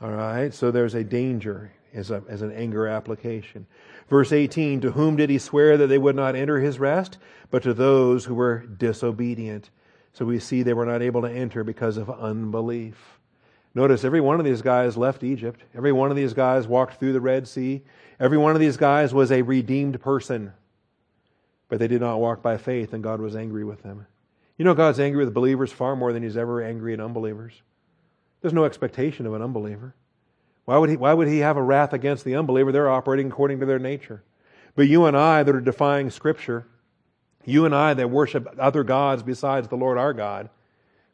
[0.00, 3.66] All right, so there's a danger as, a, as an anger application.
[4.08, 7.18] Verse 18 To whom did he swear that they would not enter his rest?
[7.50, 9.70] But to those who were disobedient.
[10.12, 13.18] So we see they were not able to enter because of unbelief.
[13.74, 15.62] Notice every one of these guys left Egypt.
[15.74, 17.82] Every one of these guys walked through the Red Sea.
[18.20, 20.52] Every one of these guys was a redeemed person.
[21.68, 24.06] But they did not walk by faith, and God was angry with them.
[24.56, 27.62] You know, God's angry with believers far more than He's ever angry at unbelievers.
[28.44, 29.94] There's no expectation of an unbeliever.
[30.66, 32.72] Why would, he, why would he have a wrath against the unbeliever?
[32.72, 34.22] They're operating according to their nature.
[34.76, 36.66] But you and I that are defying Scripture,
[37.46, 40.50] you and I that worship other gods besides the Lord our God,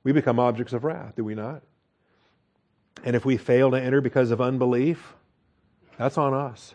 [0.03, 1.63] we become objects of wrath, do we not?
[3.05, 5.15] And if we fail to enter because of unbelief,
[5.99, 6.75] that's on us.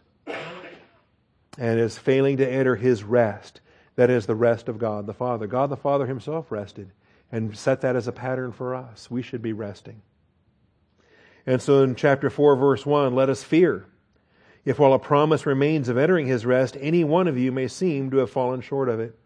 [1.57, 3.59] And is failing to enter his rest.
[3.97, 5.47] That is the rest of God the Father.
[5.47, 6.91] God the Father himself rested
[7.29, 9.11] and set that as a pattern for us.
[9.11, 10.01] We should be resting.
[11.45, 13.85] And so in chapter 4, verse 1, let us fear.
[14.63, 18.09] If while a promise remains of entering his rest, any one of you may seem
[18.11, 19.17] to have fallen short of it.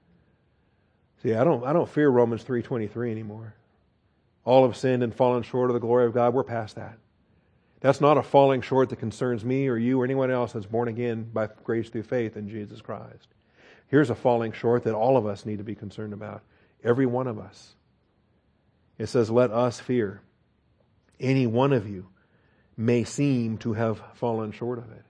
[1.23, 3.55] See, I don't, I don't fear Romans 3.23 anymore.
[4.43, 6.33] All have sinned and fallen short of the glory of God.
[6.33, 6.97] We're past that.
[7.81, 10.89] That's not a falling short that concerns me or you or anyone else that's born
[10.89, 13.27] again by grace through faith in Jesus Christ.
[13.87, 16.41] Here's a falling short that all of us need to be concerned about.
[16.83, 17.75] Every one of us.
[18.97, 20.21] It says, Let us fear.
[21.19, 22.07] Any one of you
[22.77, 25.03] may seem to have fallen short of it.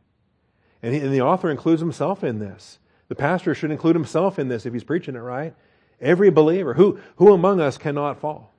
[0.82, 2.80] And, he, and the author includes himself in this.
[3.10, 5.54] The pastor should include himself in this if he's preaching it right.
[6.02, 6.74] Every believer.
[6.74, 8.54] Who, who among us cannot fall?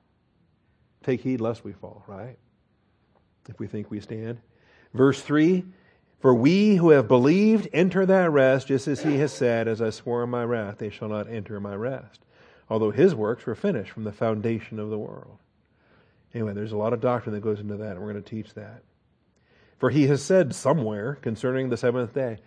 [1.03, 2.37] Take heed lest we fall, right?
[3.49, 4.39] If we think we stand.
[4.93, 5.65] Verse 3
[6.19, 9.89] For we who have believed enter that rest, just as he has said, As I
[9.89, 12.21] swore in my wrath, they shall not enter my rest.
[12.69, 15.37] Although his works were finished from the foundation of the world.
[16.33, 18.53] Anyway, there's a lot of doctrine that goes into that, and we're going to teach
[18.53, 18.83] that.
[19.79, 22.37] For he has said somewhere concerning the seventh day.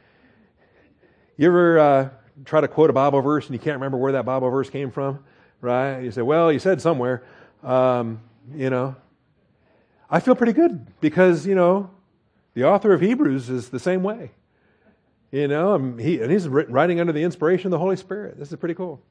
[1.36, 2.08] You ever uh,
[2.44, 4.92] try to quote a Bible verse and you can't remember where that Bible verse came
[4.92, 5.24] from?
[5.60, 6.00] Right?
[6.00, 7.24] You say, well, you said somewhere.
[7.64, 8.20] Um,
[8.54, 8.94] you know,
[10.08, 11.90] I feel pretty good because, you know,
[12.54, 14.30] the author of Hebrews is the same way.
[15.32, 18.38] You know, um, he, and he's writing under the inspiration of the Holy Spirit.
[18.38, 19.02] This is pretty cool.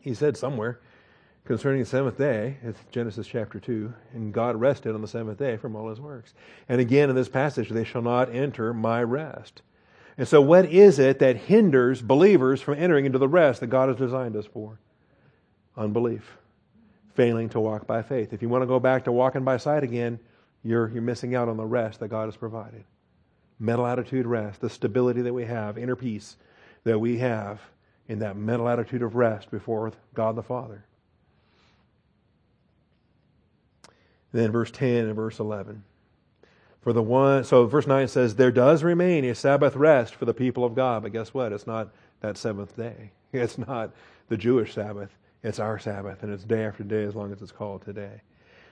[0.00, 0.80] He said somewhere
[1.44, 5.56] concerning the seventh day, it's Genesis chapter 2, and God rested on the seventh day
[5.56, 6.34] from all his works.
[6.68, 9.62] And again in this passage, they shall not enter my rest.
[10.16, 13.88] And so, what is it that hinders believers from entering into the rest that God
[13.88, 14.78] has designed us for?
[15.76, 16.36] Unbelief
[17.14, 18.32] failing to walk by faith.
[18.32, 20.18] If you want to go back to walking by sight again,
[20.62, 22.84] you're, you're missing out on the rest that God has provided.
[23.58, 26.36] Mental attitude rest, the stability that we have, inner peace
[26.82, 27.60] that we have
[28.08, 30.84] in that mental attitude of rest before God the Father.
[34.34, 35.84] Then verse 10 and verse 11.
[36.80, 40.34] For the one, so verse 9 says, There does remain a Sabbath rest for the
[40.34, 41.04] people of God.
[41.04, 41.52] But guess what?
[41.52, 43.12] It's not that seventh day.
[43.32, 43.90] It's not
[44.28, 45.10] the Jewish Sabbath.
[45.42, 48.22] It's our Sabbath, and it's day after day as long as it's called today.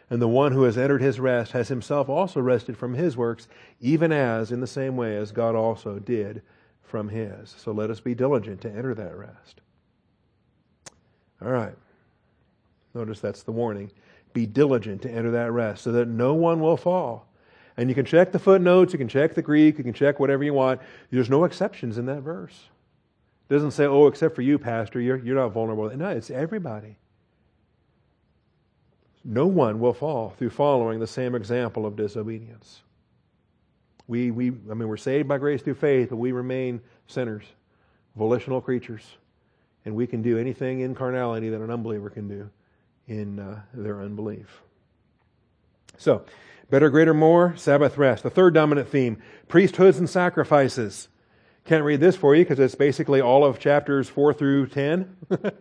[0.09, 3.49] And the one who has entered his rest has himself also rested from his works,
[3.81, 6.43] even as, in the same way as God also did
[6.83, 7.55] from his.
[7.59, 9.61] So let us be diligent to enter that rest.
[11.45, 11.77] All right.
[12.95, 13.91] Notice that's the warning.
[14.33, 17.27] Be diligent to enter that rest so that no one will fall.
[17.77, 20.45] And you can check the footnotes, you can check the Greek, you can check whatever
[20.45, 20.81] you want.
[21.11, 22.69] There's no exceptions in that verse.
[23.49, 25.95] It doesn't say, oh, except for you, Pastor, you're, you're not vulnerable.
[25.97, 26.97] No, it's everybody.
[29.25, 32.83] No one will fall through following the same example of disobedience.
[34.09, 37.45] We, we, I mean, we're saved by grace through faith, but we remain sinners,
[38.17, 39.03] volitional creatures,
[39.85, 42.51] and we can do anything in carnality that an unbeliever can do
[43.07, 44.63] in uh, their unbelief.
[45.99, 46.25] So,
[46.71, 48.23] better, greater, more, Sabbath rest.
[48.23, 51.09] The third dominant theme priesthoods and sacrifices.
[51.65, 55.17] Can't read this for you because it's basically all of chapters 4 through 10,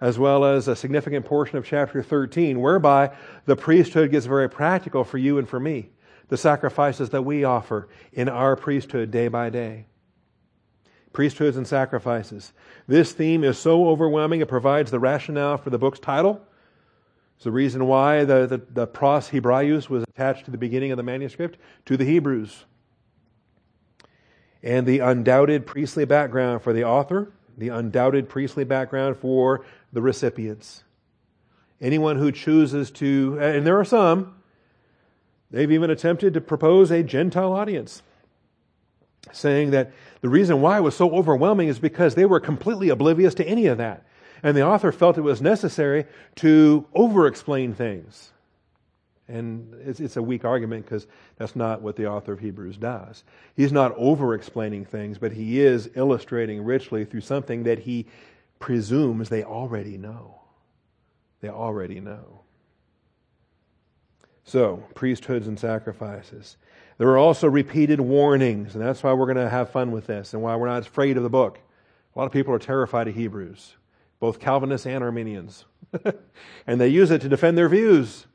[0.00, 3.10] as well as a significant portion of chapter 13, whereby
[3.46, 5.90] the priesthood gets very practical for you and for me.
[6.28, 9.86] The sacrifices that we offer in our priesthood day by day.
[11.12, 12.52] Priesthoods and sacrifices.
[12.86, 16.40] This theme is so overwhelming, it provides the rationale for the book's title.
[17.36, 20.98] It's the reason why the, the, the pros Hebraious was attached to the beginning of
[20.98, 22.64] the manuscript to the Hebrews
[24.62, 30.84] and the undoubted priestly background for the author, the undoubted priestly background for the recipients.
[31.80, 34.34] Anyone who chooses to, and there are some,
[35.50, 38.02] they've even attempted to propose a Gentile audience,
[39.32, 43.34] saying that the reason why it was so overwhelming is because they were completely oblivious
[43.34, 44.04] to any of that.
[44.42, 46.06] And the author felt it was necessary
[46.36, 48.32] to over explain things.
[49.28, 51.06] And it's, it's a weak argument because
[51.36, 53.22] that's not what the author of Hebrews does.
[53.54, 58.06] He's not over explaining things, but he is illustrating richly through something that he
[58.58, 60.40] presumes they already know.
[61.40, 62.40] They already know.
[64.44, 66.56] So, priesthoods and sacrifices.
[67.00, 70.34] There are also repeated warnings, and that's why we're going to have fun with this
[70.34, 71.58] and why we're not afraid of the book.
[72.14, 73.74] A lot of people are terrified of Hebrews,
[74.18, 75.64] both Calvinists and Arminians.
[76.66, 78.26] and they use it to defend their views.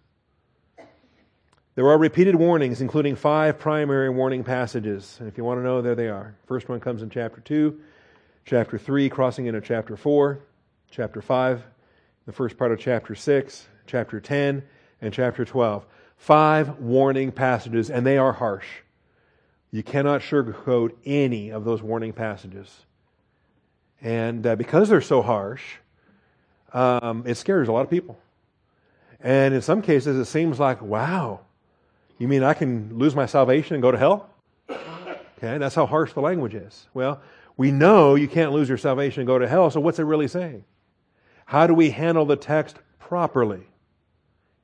[1.76, 5.18] There are repeated warnings, including five primary warning passages.
[5.20, 6.36] And if you want to know, there they are.
[6.48, 7.80] First one comes in chapter 2,
[8.46, 10.40] chapter 3, crossing into chapter 4,
[10.90, 11.64] chapter 5,
[12.26, 14.64] the first part of chapter 6, chapter 10,
[15.02, 15.86] and chapter 12.
[16.18, 18.68] Five warning passages, and they are harsh.
[19.72, 22.86] You cannot sugarcoat any of those warning passages.
[24.02, 25.64] And uh, because they're so harsh,
[26.74, 28.18] um, it scares a lot of people.
[29.20, 31.42] And in some cases, it seems like, wow,
[32.18, 34.30] you mean I can lose my salvation and go to hell?
[34.70, 36.88] Okay, that's how harsh the language is.
[36.94, 37.22] Well,
[37.58, 40.28] we know you can't lose your salvation and go to hell, so what's it really
[40.28, 40.64] saying?
[41.46, 43.68] How do we handle the text properly?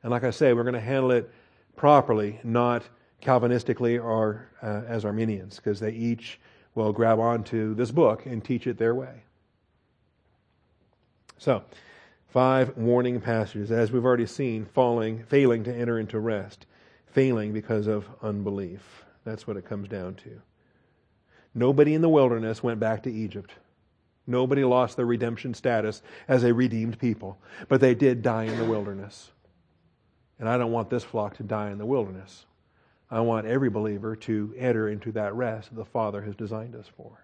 [0.04, 1.30] And like I say, we're going to handle it
[1.82, 2.84] properly, not
[3.24, 6.40] Calvinistically or uh, as Arminians, because they each
[6.76, 9.24] will grab onto this book and teach it their way.
[11.40, 11.64] So,
[12.28, 16.68] five warning passages, as we've already seen, falling, failing to enter into rest,
[17.08, 19.04] failing because of unbelief.
[19.26, 20.40] That's what it comes down to.
[21.56, 23.56] Nobody in the wilderness went back to Egypt.
[24.28, 28.66] Nobody lost their redemption status as a redeemed people, but they did die in the
[28.66, 29.32] wilderness.
[30.42, 32.46] And I don't want this flock to die in the wilderness.
[33.12, 36.88] I want every believer to enter into that rest that the Father has designed us
[36.98, 37.24] for.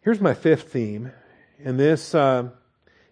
[0.00, 1.12] Here's my fifth theme,
[1.62, 2.48] and this uh,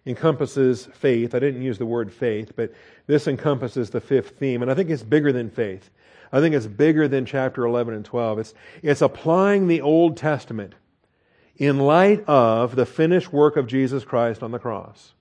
[0.07, 1.35] encompasses faith.
[1.35, 2.73] I didn't use the word faith, but
[3.05, 5.91] this encompasses the fifth theme, and I think it's bigger than faith.
[6.31, 8.39] I think it's bigger than chapter 11 and 12.
[8.39, 10.73] It's, it's applying the Old Testament
[11.55, 15.13] in light of the finished work of Jesus Christ on the cross.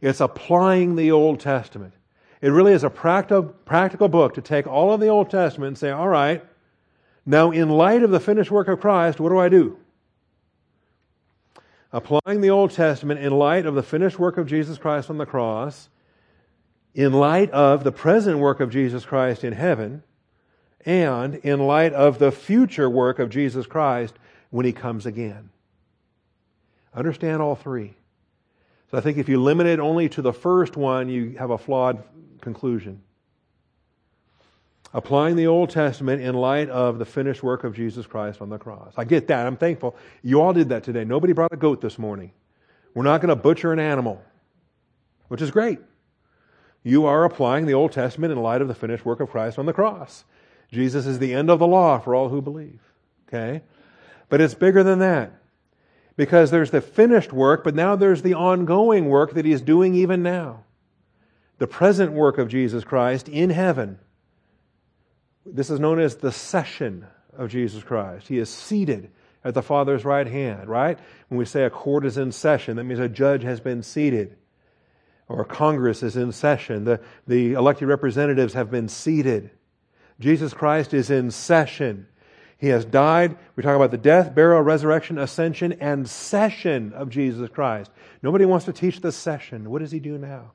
[0.00, 1.94] It's applying the Old Testament.
[2.40, 5.78] It really is a practical, practical book to take all of the Old Testament and
[5.78, 6.44] say, all right,
[7.26, 9.76] now in light of the finished work of Christ, what do I do?
[11.92, 15.26] Applying the Old Testament in light of the finished work of Jesus Christ on the
[15.26, 15.88] cross,
[16.94, 20.02] in light of the present work of Jesus Christ in heaven,
[20.86, 24.14] and in light of the future work of Jesus Christ
[24.50, 25.50] when he comes again.
[26.94, 27.94] Understand all three.
[28.90, 31.58] So I think if you limit it only to the first one, you have a
[31.58, 32.02] flawed
[32.40, 33.02] conclusion.
[34.94, 38.56] Applying the Old Testament in light of the finished work of Jesus Christ on the
[38.56, 38.94] cross.
[38.96, 39.46] I get that.
[39.46, 39.94] I'm thankful.
[40.22, 41.04] You all did that today.
[41.04, 42.32] Nobody brought a goat this morning.
[42.94, 44.22] We're not going to butcher an animal,
[45.28, 45.78] which is great.
[46.82, 49.66] You are applying the Old Testament in light of the finished work of Christ on
[49.66, 50.24] the cross.
[50.72, 52.80] Jesus is the end of the law for all who believe.
[53.28, 53.62] Okay?
[54.30, 55.32] But it's bigger than that.
[56.18, 60.20] Because there's the finished work, but now there's the ongoing work that he's doing even
[60.20, 60.64] now.
[61.58, 64.00] The present work of Jesus Christ in heaven.
[65.46, 67.06] This is known as the session
[67.36, 68.26] of Jesus Christ.
[68.26, 69.12] He is seated
[69.44, 70.98] at the Father's right hand, right?
[71.28, 74.36] When we say a court is in session, that means a judge has been seated.
[75.28, 76.82] Or Congress is in session.
[76.82, 79.52] The, the elected representatives have been seated.
[80.18, 82.08] Jesus Christ is in session.
[82.58, 83.36] He has died.
[83.54, 87.90] We talk about the death, burial, resurrection, ascension, and session of Jesus Christ.
[88.20, 89.70] Nobody wants to teach the session.
[89.70, 90.52] What does he do now?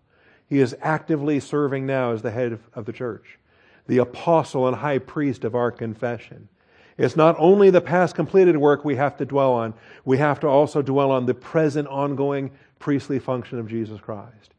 [0.47, 3.39] He is actively serving now as the head of the church,
[3.87, 6.49] the apostle and high priest of our confession.
[6.97, 9.73] It's not only the past completed work we have to dwell on,
[10.05, 14.53] we have to also dwell on the present ongoing priestly function of Jesus Christ.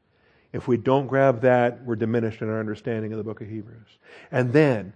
[0.53, 3.99] If we don't grab that, we're diminished in our understanding of the book of Hebrews.
[4.33, 4.95] And then,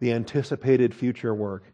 [0.00, 1.64] the anticipated future work.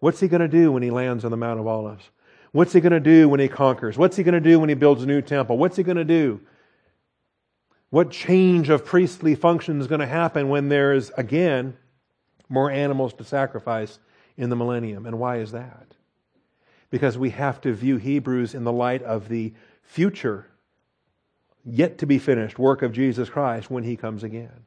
[0.00, 2.10] What's he going to do when he lands on the Mount of Olives?
[2.52, 3.96] What's he going to do when he conquers?
[3.96, 5.56] What's he going to do when he builds a new temple?
[5.56, 6.40] What's he going to do?
[7.90, 11.76] What change of priestly function is going to happen when there's, again,
[12.48, 13.98] more animals to sacrifice
[14.36, 15.06] in the millennium?
[15.06, 15.86] And why is that?
[16.90, 20.46] Because we have to view Hebrews in the light of the future,
[21.64, 24.66] yet to be finished work of Jesus Christ when he comes again.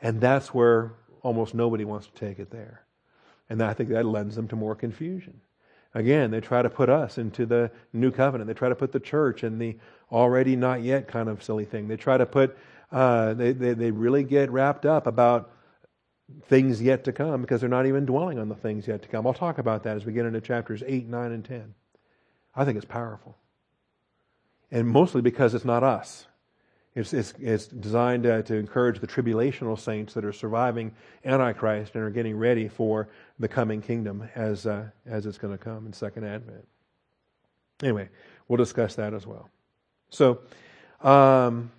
[0.00, 0.92] And that's where
[1.26, 2.82] almost nobody wants to take it there.
[3.50, 5.40] And I think that lends them to more confusion.
[5.92, 8.46] Again, they try to put us into the new covenant.
[8.46, 9.76] They try to put the church in the
[10.12, 11.88] already not yet kind of silly thing.
[11.88, 12.56] They try to put,
[12.92, 15.50] uh, they, they, they really get wrapped up about
[16.44, 19.26] things yet to come because they're not even dwelling on the things yet to come.
[19.26, 21.74] I'll talk about that as we get into chapters 8, 9, and 10.
[22.54, 23.36] I think it's powerful.
[24.70, 26.26] And mostly because it's not us.
[26.96, 30.92] It's, it's, it's designed uh, to encourage the tribulational saints that are surviving
[31.26, 35.62] Antichrist and are getting ready for the coming kingdom as, uh, as it's going to
[35.62, 36.66] come in Second Advent.
[37.82, 38.08] Anyway,
[38.48, 39.50] we'll discuss that as well.
[40.08, 40.38] So,
[41.02, 41.70] um,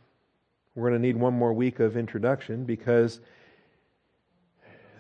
[0.76, 3.20] we're going to need one more week of introduction because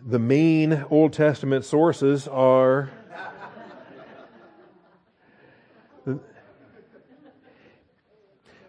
[0.03, 2.89] the main Old Testament sources are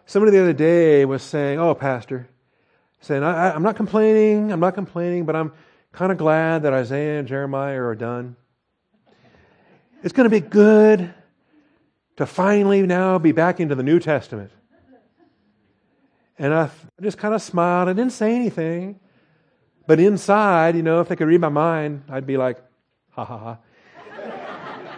[0.09, 2.26] Somebody the other day was saying, Oh, Pastor,
[3.02, 5.52] saying, I, am not complaining, I'm not complaining, but I'm
[5.92, 8.34] kind of glad that Isaiah and Jeremiah are done.
[10.02, 11.12] It's going to be good
[12.16, 14.50] to finally now be back into the New Testament.
[16.38, 16.70] And I
[17.02, 17.90] just kind of smiled.
[17.90, 18.98] I didn't say anything.
[19.86, 22.56] But inside, you know, if they could read my mind, I'd be like,
[23.11, 23.59] ha ha ha.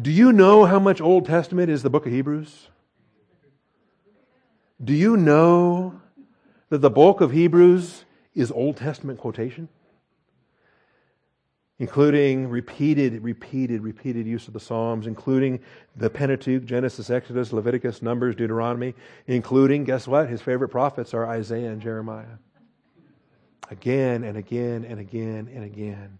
[0.00, 2.68] Do you know how much Old Testament is the book of Hebrews?
[4.82, 6.00] Do you know
[6.70, 8.04] that the bulk of Hebrews
[8.34, 9.68] is Old Testament quotation?
[11.78, 15.60] Including repeated, repeated, repeated use of the Psalms, including
[15.96, 18.94] the Pentateuch, Genesis, Exodus, Leviticus, Numbers, Deuteronomy,
[19.26, 20.28] including, guess what?
[20.28, 22.38] His favorite prophets are Isaiah and Jeremiah.
[23.70, 26.18] Again and again and again and again.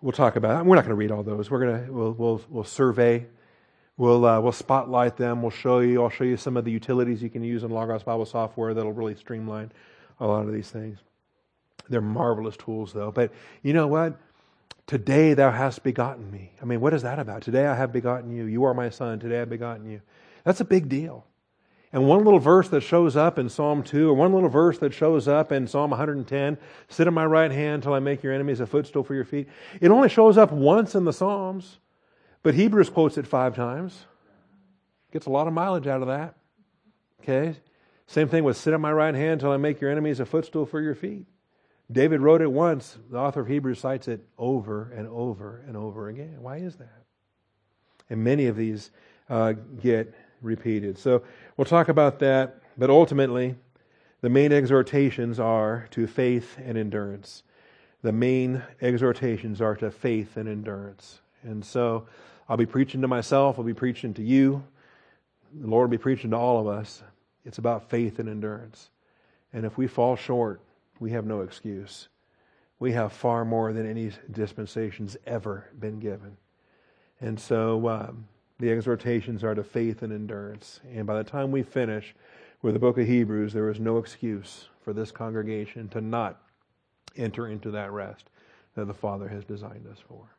[0.00, 0.66] We'll talk about it.
[0.66, 1.50] We're not going to read all those.
[1.50, 3.26] We're going to, we'll, we'll, we'll survey
[3.98, 5.42] We'll, uh, we'll spotlight them.
[5.42, 6.02] We'll show you.
[6.02, 8.92] I'll show you some of the utilities you can use in Logos Bible software that'll
[8.92, 9.72] really streamline
[10.20, 10.98] a lot of these things.
[11.90, 13.10] They're marvelous tools, though.
[13.10, 13.32] But
[13.62, 14.16] you know what?
[14.86, 16.52] Today thou hast begotten me.
[16.62, 17.42] I mean, what is that about?
[17.42, 18.44] Today I have begotten you.
[18.44, 19.18] You are my son.
[19.18, 20.00] Today I've begotten you.
[20.44, 21.26] That's a big deal.
[21.92, 24.94] And one little verse that shows up in Psalm 2, or one little verse that
[24.94, 28.60] shows up in Psalm 110, sit on my right hand till I make your enemies
[28.60, 29.48] a footstool for your feet,
[29.80, 31.78] it only shows up once in the Psalms.
[32.42, 34.04] But Hebrews quotes it five times.
[35.12, 36.34] Gets a lot of mileage out of that.
[37.22, 37.56] Okay?
[38.06, 40.66] Same thing with sit at my right hand till I make your enemies a footstool
[40.66, 41.26] for your feet.
[41.90, 42.98] David wrote it once.
[43.10, 46.36] The author of Hebrews cites it over and over and over again.
[46.40, 47.04] Why is that?
[48.10, 48.90] And many of these
[49.28, 50.98] uh, get repeated.
[50.98, 51.22] So
[51.56, 52.60] we'll talk about that.
[52.76, 53.56] But ultimately,
[54.20, 57.42] the main exhortations are to faith and endurance.
[58.02, 61.20] The main exhortations are to faith and endurance.
[61.42, 62.06] And so
[62.48, 64.64] I'll be preaching to myself, I'll be preaching to you.
[65.52, 67.02] The Lord will be preaching to all of us.
[67.44, 68.90] It's about faith and endurance.
[69.52, 70.60] And if we fall short,
[71.00, 72.08] we have no excuse.
[72.78, 76.36] We have far more than any dispensation's ever been given.
[77.20, 78.26] And so um,
[78.58, 80.80] the exhortations are to faith and endurance.
[80.92, 82.14] And by the time we finish
[82.62, 86.40] with the book of Hebrews, there is no excuse for this congregation to not
[87.16, 88.30] enter into that rest
[88.74, 90.37] that the Father has designed us for.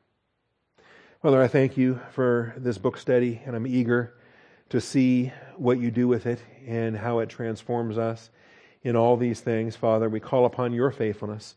[1.21, 4.13] Father, I thank you for this book study, and I'm eager
[4.69, 8.29] to see what you do with it and how it transforms us
[8.83, 9.75] in all these things.
[9.75, 11.55] Father, we call upon your faithfulness,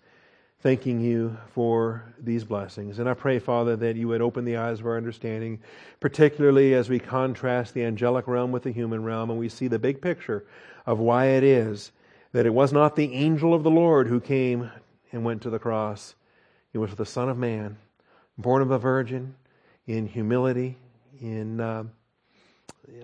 [0.62, 2.98] thanking you for these blessings.
[2.98, 5.60] And I pray, Father, that you would open the eyes of our understanding,
[6.00, 9.78] particularly as we contrast the angelic realm with the human realm and we see the
[9.78, 10.44] big picture
[10.86, 11.92] of why it is
[12.32, 14.72] that it was not the angel of the Lord who came
[15.12, 16.16] and went to the cross,
[16.72, 17.76] it was the Son of Man,
[18.36, 19.36] born of a virgin
[19.92, 20.76] in humility,
[21.20, 21.84] in uh,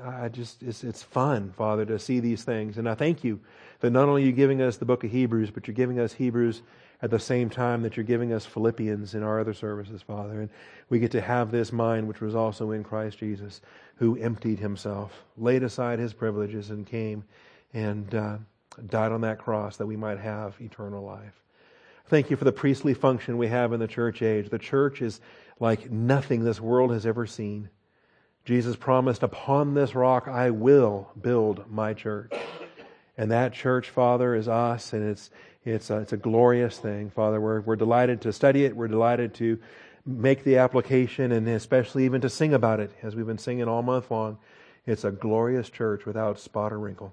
[0.02, 3.40] I just it's, it's fun, Father, to see these things, and I thank you
[3.80, 6.14] that not only are you giving us the book of Hebrews, but you're giving us
[6.14, 6.62] Hebrews
[7.02, 10.50] at the same time that you're giving us Philippians in our other services, Father, and
[10.88, 13.60] we get to have this mind which was also in Christ Jesus,
[13.96, 17.22] who emptied himself, laid aside his privileges, and came
[17.74, 18.38] and uh,
[18.88, 21.42] died on that cross that we might have eternal life.
[22.08, 24.48] Thank you for the priestly function we have in the church age.
[24.48, 25.20] The church is
[25.60, 27.70] like nothing this world has ever seen.
[28.44, 32.32] Jesus promised, Upon this rock I will build my church.
[33.16, 35.30] And that church, Father, is us, and it's,
[35.64, 37.40] it's, a, it's a glorious thing, Father.
[37.40, 38.76] We're, we're delighted to study it.
[38.76, 39.58] We're delighted to
[40.06, 43.82] make the application, and especially even to sing about it, as we've been singing all
[43.82, 44.38] month long.
[44.86, 47.12] It's a glorious church without spot or wrinkle.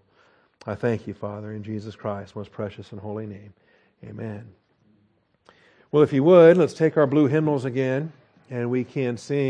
[0.66, 3.54] I thank you, Father, in Jesus Christ's most precious and holy name.
[4.04, 4.48] Amen.
[5.92, 8.14] Well, if you would, let's take our blue hymnals again
[8.50, 9.46] and we can sing